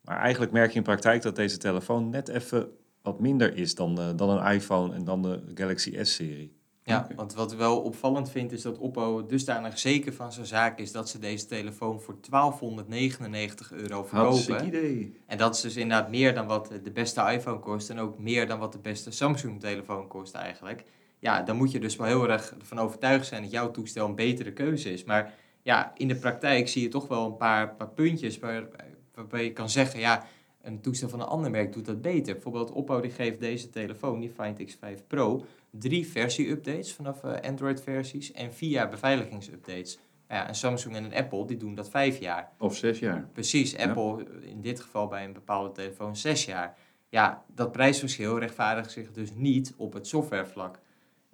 Maar 0.00 0.18
eigenlijk 0.18 0.52
merk 0.52 0.70
je 0.70 0.76
in 0.76 0.82
praktijk 0.82 1.22
dat 1.22 1.36
deze 1.36 1.58
telefoon 1.58 2.10
net 2.10 2.28
even 2.28 2.68
wat 3.02 3.20
minder 3.20 3.56
is 3.56 3.74
dan, 3.74 4.00
uh, 4.00 4.08
dan 4.16 4.30
een 4.30 4.52
iPhone 4.52 4.94
en 4.94 5.04
dan 5.04 5.22
de 5.22 5.42
Galaxy 5.54 6.02
S-serie. 6.02 6.56
Ja, 6.82 7.08
want 7.16 7.34
wat 7.34 7.52
ik 7.52 7.58
wel 7.58 7.80
opvallend 7.80 8.30
vind 8.30 8.52
is 8.52 8.62
dat 8.62 8.78
Oppo 8.78 9.26
dusdanig 9.26 9.78
zeker 9.78 10.12
van 10.12 10.32
zijn 10.32 10.46
zaak 10.46 10.78
is 10.78 10.92
dat 10.92 11.08
ze 11.08 11.18
deze 11.18 11.46
telefoon 11.46 12.00
voor 12.00 12.16
1299 12.30 13.72
euro 13.72 14.04
verkopen. 14.04 14.66
idee. 14.66 15.16
En 15.26 15.38
dat 15.38 15.54
is 15.54 15.60
dus 15.60 15.76
inderdaad 15.76 16.10
meer 16.10 16.34
dan 16.34 16.46
wat 16.46 16.70
de 16.82 16.90
beste 16.90 17.20
iPhone 17.20 17.58
kost 17.58 17.90
en 17.90 17.98
ook 17.98 18.18
meer 18.18 18.46
dan 18.46 18.58
wat 18.58 18.72
de 18.72 18.78
beste 18.78 19.10
Samsung 19.10 19.60
telefoon 19.60 20.08
kost 20.08 20.34
eigenlijk. 20.34 20.84
Ja, 21.18 21.42
dan 21.42 21.56
moet 21.56 21.70
je 21.70 21.80
dus 21.80 21.96
wel 21.96 22.06
heel 22.06 22.30
erg 22.30 22.54
ervan 22.58 22.78
overtuigd 22.78 23.26
zijn 23.26 23.42
dat 23.42 23.50
jouw 23.50 23.70
toestel 23.70 24.06
een 24.06 24.14
betere 24.14 24.52
keuze 24.52 24.92
is. 24.92 25.04
Maar 25.04 25.34
ja, 25.62 25.92
in 25.96 26.08
de 26.08 26.16
praktijk 26.16 26.68
zie 26.68 26.82
je 26.82 26.88
toch 26.88 27.08
wel 27.08 27.26
een 27.26 27.36
paar, 27.36 27.74
paar 27.74 27.88
puntjes 27.90 28.38
waar, 28.38 28.68
waarbij 29.14 29.44
je 29.44 29.52
kan 29.52 29.70
zeggen, 29.70 30.00
ja, 30.00 30.26
een 30.62 30.80
toestel 30.80 31.08
van 31.08 31.20
een 31.20 31.26
ander 31.26 31.50
merk 31.50 31.72
doet 31.72 31.86
dat 31.86 32.02
beter. 32.02 32.32
Bijvoorbeeld 32.32 32.70
Oppo 32.70 33.00
die 33.00 33.10
geeft 33.10 33.40
deze 33.40 33.70
telefoon, 33.70 34.20
die 34.20 34.30
Find 34.30 34.72
X5 34.72 35.06
Pro, 35.06 35.44
drie 35.70 36.06
versie-updates 36.06 36.92
vanaf 36.92 37.22
uh, 37.22 37.40
Android-versies 37.40 38.32
en 38.32 38.52
vier 38.54 38.70
jaar 38.70 38.88
beveiligingsupdates. 38.88 39.98
Ja, 40.28 40.48
en 40.48 40.54
Samsung 40.54 40.96
en 40.96 41.04
een 41.04 41.14
Apple 41.14 41.46
die 41.46 41.56
doen 41.56 41.74
dat 41.74 41.90
vijf 41.90 42.18
jaar. 42.18 42.52
Of 42.58 42.76
zes 42.76 42.98
jaar. 42.98 43.28
Precies, 43.32 43.76
Apple 43.76 44.26
in 44.40 44.60
dit 44.60 44.80
geval 44.80 45.06
bij 45.06 45.24
een 45.24 45.32
bepaalde 45.32 45.72
telefoon 45.72 46.16
zes 46.16 46.44
jaar. 46.44 46.76
Ja, 47.08 47.44
dat 47.54 47.72
prijsverschil 47.72 48.38
rechtvaardigt 48.38 48.90
zich 48.90 49.12
dus 49.12 49.30
niet 49.34 49.74
op 49.76 49.92
het 49.92 50.06
softwarevlak. 50.06 50.78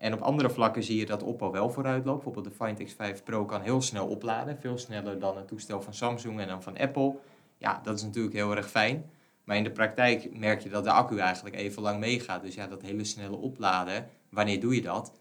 En 0.04 0.12
op 0.12 0.20
andere 0.20 0.50
vlakken 0.50 0.82
zie 0.82 0.98
je 0.98 1.06
dat 1.06 1.22
Oppo 1.22 1.50
wel 1.50 1.70
vooruit 1.70 2.04
loopt. 2.04 2.24
Bijvoorbeeld 2.24 2.58
de 2.58 2.64
Find 2.64 2.92
X5 2.92 3.22
Pro 3.22 3.44
kan 3.44 3.60
heel 3.60 3.82
snel 3.82 4.06
opladen. 4.06 4.58
Veel 4.60 4.78
sneller 4.78 5.18
dan 5.18 5.36
een 5.36 5.46
toestel 5.46 5.82
van 5.82 5.94
Samsung 5.94 6.40
en 6.40 6.48
dan 6.48 6.62
van 6.62 6.78
Apple. 6.78 7.16
Ja, 7.58 7.80
dat 7.82 7.96
is 7.96 8.02
natuurlijk 8.02 8.34
heel 8.34 8.56
erg 8.56 8.70
fijn. 8.70 9.10
Maar 9.44 9.56
in 9.56 9.64
de 9.64 9.70
praktijk 9.70 10.38
merk 10.38 10.60
je 10.60 10.68
dat 10.68 10.84
de 10.84 10.90
accu 10.90 11.18
eigenlijk 11.18 11.56
even 11.56 11.82
lang 11.82 12.00
meegaat. 12.00 12.42
Dus 12.42 12.54
ja, 12.54 12.66
dat 12.66 12.82
hele 12.82 13.04
snelle 13.04 13.36
opladen, 13.36 14.08
wanneer 14.30 14.60
doe 14.60 14.74
je 14.74 14.82
dat? 14.82 15.12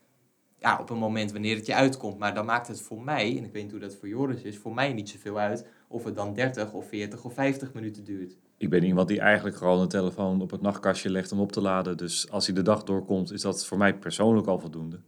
Ja, 0.58 0.78
op 0.80 0.90
een 0.90 0.98
moment 0.98 1.32
wanneer 1.32 1.56
het 1.56 1.66
je 1.66 1.76
uitkomt. 1.76 2.20
Maar 2.20 2.34
dan 2.34 2.46
maakt 2.46 2.68
het 2.68 2.82
voor 2.82 3.02
mij, 3.02 3.38
en 3.38 3.46
ik 3.46 3.52
weet 3.52 3.64
niet 3.64 3.72
hoe 3.72 3.82
dat 3.82 3.96
voor 3.96 4.08
Joris 4.08 4.42
is, 4.42 4.58
voor 4.58 4.74
mij 4.74 4.94
niet 4.94 5.10
zoveel 5.10 5.38
uit 5.38 5.68
of 5.88 6.04
het 6.04 6.16
dan 6.16 6.34
30 6.34 6.74
of 6.74 6.88
40 6.88 7.24
of 7.24 7.34
50 7.34 7.74
minuten 7.74 8.04
duurt. 8.04 8.38
Ik 8.64 8.70
ben 8.70 8.84
iemand 8.84 9.08
die 9.08 9.20
eigenlijk 9.20 9.56
gewoon 9.56 9.80
een 9.80 9.88
telefoon 9.88 10.42
op 10.42 10.52
het 10.52 10.62
nachtkastje 10.62 11.10
legt 11.10 11.32
om 11.32 11.40
op 11.40 11.52
te 11.52 11.62
laden. 11.62 11.98
Dus 11.98 12.30
als 12.30 12.46
hij 12.46 12.56
de 12.56 12.62
dag 12.62 12.84
doorkomt, 12.84 13.32
is 13.32 13.42
dat 13.42 13.66
voor 13.66 13.78
mij 13.78 13.98
persoonlijk 13.98 14.48
al 14.48 14.60
voldoende. 14.60 15.00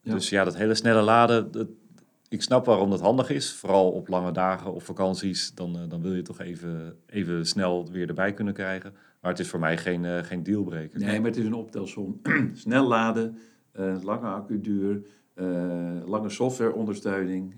Ja. 0.00 0.12
Dus 0.12 0.28
ja, 0.28 0.44
dat 0.44 0.56
hele 0.56 0.74
snelle 0.74 1.00
laden, 1.00 1.52
dat, 1.52 1.68
ik 2.28 2.42
snap 2.42 2.64
waarom 2.64 2.90
dat 2.90 3.00
handig 3.00 3.30
is. 3.30 3.52
Vooral 3.52 3.90
op 3.90 4.08
lange 4.08 4.32
dagen 4.32 4.74
of 4.74 4.84
vakanties, 4.84 5.54
dan, 5.54 5.76
uh, 5.76 5.82
dan 5.88 6.02
wil 6.02 6.14
je 6.14 6.22
toch 6.22 6.40
even, 6.40 6.96
even 7.06 7.46
snel 7.46 7.90
weer 7.90 8.08
erbij 8.08 8.32
kunnen 8.32 8.54
krijgen. 8.54 8.94
Maar 9.20 9.30
het 9.30 9.40
is 9.40 9.48
voor 9.48 9.60
mij 9.60 9.76
geen, 9.76 10.04
uh, 10.04 10.22
geen 10.22 10.42
dealbreaker. 10.42 10.98
Nee, 10.98 11.20
maar 11.20 11.30
het 11.30 11.38
is 11.38 11.44
een 11.44 11.54
optelsom. 11.54 12.20
Snel 12.52 12.86
laden, 12.86 13.38
uh, 13.78 14.02
lange 14.02 14.28
accuduur, 14.28 15.06
lange 16.04 16.30
softwareondersteuning 16.30 17.54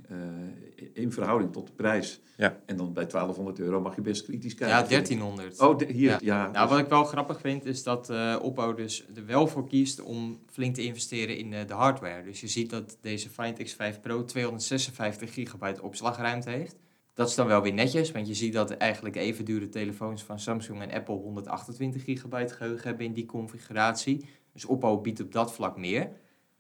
in 0.93 1.13
verhouding 1.13 1.53
tot 1.53 1.67
de 1.67 1.73
prijs. 1.73 2.21
Ja. 2.37 2.61
En 2.67 2.77
dan 2.77 2.93
bij 2.93 3.07
1200 3.07 3.59
euro 3.59 3.81
mag 3.81 3.95
je 3.95 4.01
best 4.01 4.25
kritisch 4.25 4.55
kijken. 4.55 4.77
Ja, 4.77 4.83
1300. 4.83 5.61
Oh, 5.61 5.79
de, 5.79 5.85
hier, 5.85 6.11
ja. 6.11 6.19
ja 6.21 6.51
nou, 6.51 6.69
wat 6.69 6.79
ik 6.79 6.89
wel 6.89 7.05
grappig 7.05 7.41
vind, 7.41 7.65
is 7.65 7.83
dat 7.83 8.11
uh, 8.11 8.37
Oppo 8.43 8.75
dus 8.75 9.07
er 9.15 9.27
wel 9.27 9.47
voor 9.47 9.69
kiest 9.69 10.03
om 10.03 10.39
flink 10.51 10.75
te 10.75 10.83
investeren 10.83 11.37
in 11.37 11.53
uh, 11.53 11.59
de 11.67 11.75
hardware. 11.75 12.23
Dus 12.23 12.41
je 12.41 12.49
ziet 12.49 12.71
dat 12.71 12.97
deze 13.01 13.29
Find 13.29 13.59
X5 13.59 14.01
Pro 14.01 14.25
256 14.25 15.33
gigabyte 15.33 15.83
opslagruimte 15.83 16.51
heeft. 16.51 16.77
Dat 17.15 17.29
is 17.29 17.35
dan 17.35 17.47
wel 17.47 17.63
weer 17.63 17.73
netjes, 17.73 18.13
want 18.13 18.27
je 18.27 18.35
ziet 18.35 18.53
dat 18.53 18.71
eigenlijk 18.71 19.17
even 19.17 19.45
dure 19.45 19.69
telefoons 19.69 20.23
van 20.23 20.39
Samsung 20.39 20.83
en 20.83 20.93
Apple 20.93 21.15
128 21.15 22.05
gigabyte 22.05 22.55
geheugen 22.55 22.89
hebben 22.89 23.07
in 23.07 23.13
die 23.13 23.27
configuratie. 23.27 24.25
Dus 24.53 24.65
Oppo 24.65 25.01
biedt 25.01 25.21
op 25.21 25.33
dat 25.33 25.53
vlak 25.53 25.77
meer. 25.77 26.11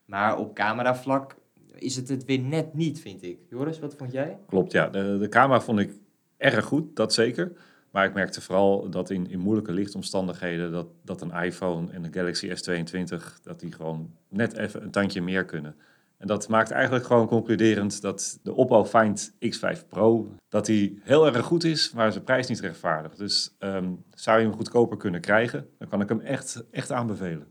Maar 0.04 0.38
op 0.38 0.54
cameravlak 0.54 1.36
is 1.74 1.96
het 1.96 2.08
het 2.08 2.24
weer 2.24 2.38
net 2.38 2.74
niet, 2.74 3.00
vind 3.00 3.22
ik. 3.22 3.38
Joris, 3.50 3.78
wat 3.78 3.94
vond 3.94 4.12
jij? 4.12 4.38
Klopt, 4.46 4.72
ja. 4.72 4.88
De, 4.88 5.16
de 5.18 5.28
camera 5.28 5.60
vond 5.60 5.78
ik 5.78 5.92
erg 6.36 6.64
goed, 6.64 6.96
dat 6.96 7.14
zeker. 7.14 7.52
Maar 7.90 8.04
ik 8.04 8.14
merkte 8.14 8.40
vooral 8.40 8.90
dat 8.90 9.10
in, 9.10 9.30
in 9.30 9.38
moeilijke 9.38 9.72
lichtomstandigheden... 9.72 10.72
Dat, 10.72 10.86
dat 11.02 11.20
een 11.20 11.32
iPhone 11.32 11.92
en 11.92 12.04
een 12.04 12.12
Galaxy 12.12 12.48
S22... 12.48 13.42
dat 13.42 13.60
die 13.60 13.72
gewoon 13.72 14.10
net 14.28 14.56
even 14.56 14.82
een 14.82 14.90
tandje 14.90 15.22
meer 15.22 15.44
kunnen. 15.44 15.76
En 16.18 16.26
dat 16.26 16.48
maakt 16.48 16.70
eigenlijk 16.70 17.04
gewoon 17.04 17.26
concluderend 17.26 18.00
dat 18.00 18.38
de 18.42 18.54
Oppo 18.54 18.84
Find 18.84 19.32
X5 19.32 19.88
Pro... 19.88 20.34
dat 20.48 20.66
die 20.66 21.00
heel 21.02 21.26
erg 21.26 21.46
goed 21.46 21.64
is, 21.64 21.92
maar 21.92 22.12
zijn 22.12 22.24
prijs 22.24 22.46
niet 22.46 22.60
rechtvaardigt. 22.60 23.18
Dus 23.18 23.54
um, 23.58 24.04
zou 24.10 24.38
je 24.38 24.44
hem 24.44 24.54
goedkoper 24.54 24.96
kunnen 24.96 25.20
krijgen... 25.20 25.68
dan 25.78 25.88
kan 25.88 26.00
ik 26.00 26.08
hem 26.08 26.20
echt, 26.20 26.64
echt 26.70 26.92
aanbevelen. 26.92 27.46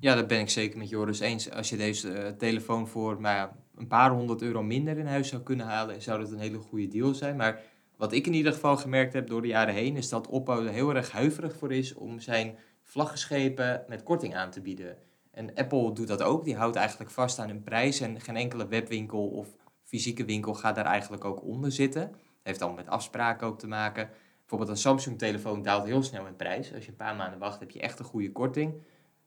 Ja, 0.00 0.14
dat 0.14 0.26
ben 0.26 0.40
ik 0.40 0.50
zeker 0.50 0.78
met 0.78 0.88
Joris 0.88 1.20
eens. 1.20 1.50
Als 1.50 1.68
je 1.68 1.76
deze 1.76 2.08
uh, 2.08 2.28
telefoon 2.28 2.88
voor 2.88 3.20
maar 3.20 3.56
een 3.76 3.86
paar 3.86 4.10
honderd 4.10 4.42
euro 4.42 4.62
minder 4.62 4.98
in 4.98 5.06
huis 5.06 5.28
zou 5.28 5.42
kunnen 5.42 5.66
halen, 5.66 6.02
zou 6.02 6.20
dat 6.20 6.30
een 6.30 6.38
hele 6.38 6.58
goede 6.58 6.88
deal 6.88 7.14
zijn. 7.14 7.36
Maar 7.36 7.60
wat 7.96 8.12
ik 8.12 8.26
in 8.26 8.34
ieder 8.34 8.52
geval 8.52 8.76
gemerkt 8.76 9.12
heb 9.12 9.26
door 9.26 9.42
de 9.42 9.48
jaren 9.48 9.74
heen, 9.74 9.96
is 9.96 10.08
dat 10.08 10.26
Oppo 10.26 10.64
er 10.64 10.72
heel 10.72 10.94
erg 10.94 11.10
huiverig 11.10 11.56
voor 11.56 11.72
is 11.72 11.94
om 11.94 12.20
zijn 12.20 12.56
vlaggenschepen 12.82 13.84
met 13.88 14.02
korting 14.02 14.34
aan 14.34 14.50
te 14.50 14.60
bieden. 14.60 14.96
En 15.30 15.54
Apple 15.54 15.92
doet 15.92 16.08
dat 16.08 16.22
ook. 16.22 16.44
Die 16.44 16.56
houdt 16.56 16.76
eigenlijk 16.76 17.10
vast 17.10 17.38
aan 17.38 17.48
hun 17.48 17.62
prijs 17.62 18.00
en 18.00 18.20
geen 18.20 18.36
enkele 18.36 18.66
webwinkel 18.66 19.28
of 19.28 19.48
fysieke 19.82 20.24
winkel 20.24 20.54
gaat 20.54 20.74
daar 20.74 20.86
eigenlijk 20.86 21.24
ook 21.24 21.42
onder 21.42 21.72
zitten. 21.72 22.12
Heeft 22.42 22.58
dan 22.58 22.74
met 22.74 22.88
afspraken 22.88 23.46
ook 23.46 23.58
te 23.58 23.66
maken. 23.66 24.10
Bijvoorbeeld 24.38 24.70
een 24.70 24.82
Samsung-telefoon 24.82 25.62
daalt 25.62 25.86
heel 25.86 26.02
snel 26.02 26.26
in 26.26 26.36
prijs. 26.36 26.74
Als 26.74 26.84
je 26.84 26.90
een 26.90 26.96
paar 26.96 27.16
maanden 27.16 27.38
wacht, 27.38 27.60
heb 27.60 27.70
je 27.70 27.80
echt 27.80 27.98
een 27.98 28.04
goede 28.04 28.32
korting. 28.32 28.74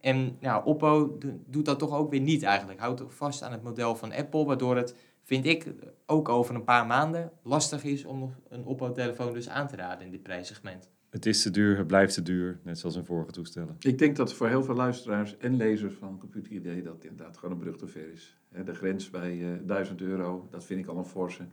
En 0.01 0.37
nou, 0.39 0.65
Oppo 0.65 1.17
doet 1.47 1.65
dat 1.65 1.79
toch 1.79 1.93
ook 1.93 2.11
weer 2.11 2.19
niet 2.19 2.43
eigenlijk. 2.43 2.79
Houdt 2.79 2.97
toch 2.97 3.15
vast 3.15 3.43
aan 3.43 3.51
het 3.51 3.63
model 3.63 3.95
van 3.95 4.11
Apple, 4.11 4.45
waardoor 4.45 4.75
het, 4.75 4.95
vind 5.23 5.45
ik, 5.45 5.73
ook 6.05 6.29
over 6.29 6.55
een 6.55 6.63
paar 6.63 6.85
maanden 6.85 7.31
lastig 7.43 7.83
is 7.83 8.05
om 8.05 8.33
een 8.49 8.65
Oppo-telefoon 8.65 9.33
dus 9.33 9.49
aan 9.49 9.67
te 9.67 9.75
raden 9.75 10.05
in 10.05 10.11
dit 10.11 10.23
prijssegment. 10.23 10.89
Het 11.09 11.25
is 11.25 11.41
te 11.41 11.49
duur, 11.49 11.77
het 11.77 11.87
blijft 11.87 12.13
te 12.13 12.21
duur, 12.21 12.59
net 12.63 12.79
zoals 12.79 12.95
in 12.95 13.05
vorige 13.05 13.31
toestellen. 13.31 13.75
Ik 13.79 13.97
denk 13.97 14.15
dat 14.15 14.33
voor 14.33 14.47
heel 14.47 14.63
veel 14.63 14.75
luisteraars 14.75 15.37
en 15.37 15.55
lezers 15.55 15.93
van 15.93 16.17
Computer 16.19 16.51
ID 16.51 16.83
dat 16.83 17.03
inderdaad 17.03 17.37
gewoon 17.37 17.55
een 17.55 17.61
brug 17.61 17.77
te 17.77 17.87
ver 17.87 18.11
is. 18.13 18.37
De 18.65 18.73
grens 18.73 19.09
bij 19.09 19.35
uh, 19.35 19.49
1000 19.63 20.01
euro, 20.01 20.47
dat 20.49 20.65
vind 20.65 20.79
ik 20.79 20.87
al 20.87 20.97
een 20.97 21.05
forse. 21.05 21.43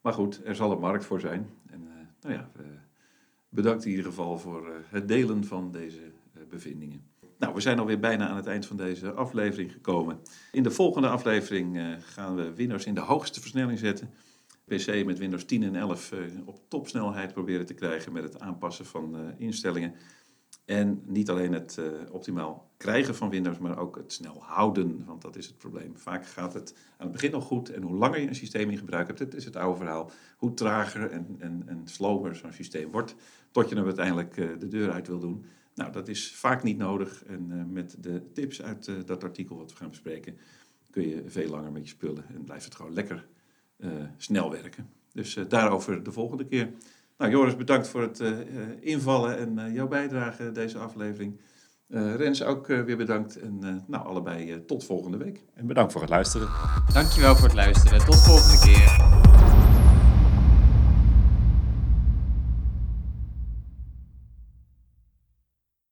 Maar 0.00 0.12
goed, 0.12 0.40
er 0.44 0.54
zal 0.54 0.72
een 0.72 0.78
markt 0.78 1.04
voor 1.04 1.20
zijn. 1.20 1.50
En 1.70 1.80
uh, 1.80 1.92
nou 2.20 2.34
ja, 2.34 2.50
bedankt 3.48 3.84
in 3.84 3.90
ieder 3.90 4.04
geval 4.04 4.38
voor 4.38 4.62
uh, 4.62 4.74
het 4.88 5.08
delen 5.08 5.44
van 5.44 5.72
deze 5.72 6.00
bevindingen. 6.48 7.02
Nou, 7.44 7.56
we 7.56 7.62
zijn 7.62 7.78
alweer 7.78 7.98
bijna 7.98 8.28
aan 8.28 8.36
het 8.36 8.46
eind 8.46 8.66
van 8.66 8.76
deze 8.76 9.12
aflevering 9.12 9.72
gekomen. 9.72 10.18
In 10.52 10.62
de 10.62 10.70
volgende 10.70 11.08
aflevering 11.08 11.76
uh, 11.76 11.94
gaan 11.98 12.34
we 12.34 12.54
Windows 12.54 12.86
in 12.86 12.94
de 12.94 13.00
hoogste 13.00 13.40
versnelling 13.40 13.78
zetten. 13.78 14.10
PC 14.64 15.04
met 15.04 15.18
Windows 15.18 15.44
10 15.44 15.62
en 15.62 15.76
11 15.76 16.12
uh, 16.12 16.18
op 16.44 16.60
topsnelheid 16.68 17.32
proberen 17.32 17.66
te 17.66 17.74
krijgen 17.74 18.12
met 18.12 18.22
het 18.22 18.40
aanpassen 18.40 18.86
van 18.86 19.16
uh, 19.16 19.20
instellingen. 19.36 19.94
En 20.64 21.02
niet 21.06 21.30
alleen 21.30 21.52
het 21.52 21.80
optimaal 22.10 22.70
krijgen 22.76 23.14
van 23.14 23.30
Windows, 23.30 23.58
maar 23.58 23.78
ook 23.78 23.96
het 23.96 24.12
snel 24.12 24.42
houden, 24.42 25.04
want 25.06 25.22
dat 25.22 25.36
is 25.36 25.46
het 25.46 25.58
probleem. 25.58 25.96
Vaak 25.96 26.26
gaat 26.26 26.54
het 26.54 26.74
aan 26.96 27.06
het 27.06 27.12
begin 27.12 27.30
nog 27.30 27.44
goed 27.44 27.70
en 27.70 27.82
hoe 27.82 27.96
langer 27.96 28.20
je 28.20 28.28
een 28.28 28.34
systeem 28.34 28.70
in 28.70 28.78
gebruik 28.78 29.06
hebt, 29.06 29.18
het 29.18 29.34
is 29.34 29.44
het 29.44 29.56
oude 29.56 29.76
verhaal, 29.78 30.10
hoe 30.36 30.54
trager 30.54 31.10
en, 31.10 31.36
en, 31.38 31.62
en 31.66 31.82
slower 31.84 32.36
zo'n 32.36 32.52
systeem 32.52 32.90
wordt, 32.90 33.14
tot 33.50 33.68
je 33.68 33.74
hem 33.74 33.84
uiteindelijk 33.84 34.34
de 34.34 34.68
deur 34.68 34.90
uit 34.90 35.06
wil 35.06 35.18
doen. 35.18 35.44
Nou, 35.74 35.92
dat 35.92 36.08
is 36.08 36.34
vaak 36.34 36.62
niet 36.62 36.78
nodig 36.78 37.24
en 37.24 37.50
uh, 37.50 37.62
met 37.68 37.96
de 38.00 38.32
tips 38.32 38.62
uit 38.62 39.06
dat 39.06 39.24
artikel 39.24 39.56
wat 39.56 39.70
we 39.70 39.76
gaan 39.76 39.88
bespreken, 39.88 40.36
kun 40.90 41.08
je 41.08 41.22
veel 41.26 41.50
langer 41.50 41.72
met 41.72 41.82
je 41.82 41.88
spullen 41.88 42.24
en 42.34 42.44
blijft 42.44 42.64
het 42.64 42.74
gewoon 42.74 42.92
lekker 42.92 43.26
snel 44.16 44.50
werken. 44.50 44.88
Dus 45.12 45.38
daarover 45.48 46.02
de 46.02 46.12
volgende 46.12 46.46
keer. 46.46 46.70
Nou, 47.18 47.30
Joris, 47.30 47.56
bedankt 47.56 47.88
voor 47.88 48.02
het 48.02 48.20
uh, 48.20 48.38
invallen 48.80 49.38
en 49.38 49.58
uh, 49.58 49.74
jouw 49.74 49.88
bijdrage 49.88 50.52
deze 50.52 50.78
aflevering. 50.78 51.40
Uh, 51.88 52.14
Rens 52.14 52.42
ook 52.42 52.66
weer 52.66 52.96
bedankt. 52.96 53.40
En 53.40 53.84
nou, 53.86 54.06
allebei 54.06 54.64
tot 54.64 54.84
volgende 54.84 55.16
week. 55.16 55.44
En 55.54 55.66
bedankt 55.66 55.92
voor 55.92 56.00
het 56.00 56.10
luisteren. 56.10 56.48
Dankjewel 56.92 57.34
voor 57.34 57.44
het 57.44 57.56
luisteren. 57.56 58.04
Tot 58.04 58.24
volgende 58.24 58.58
keer. 58.64 59.23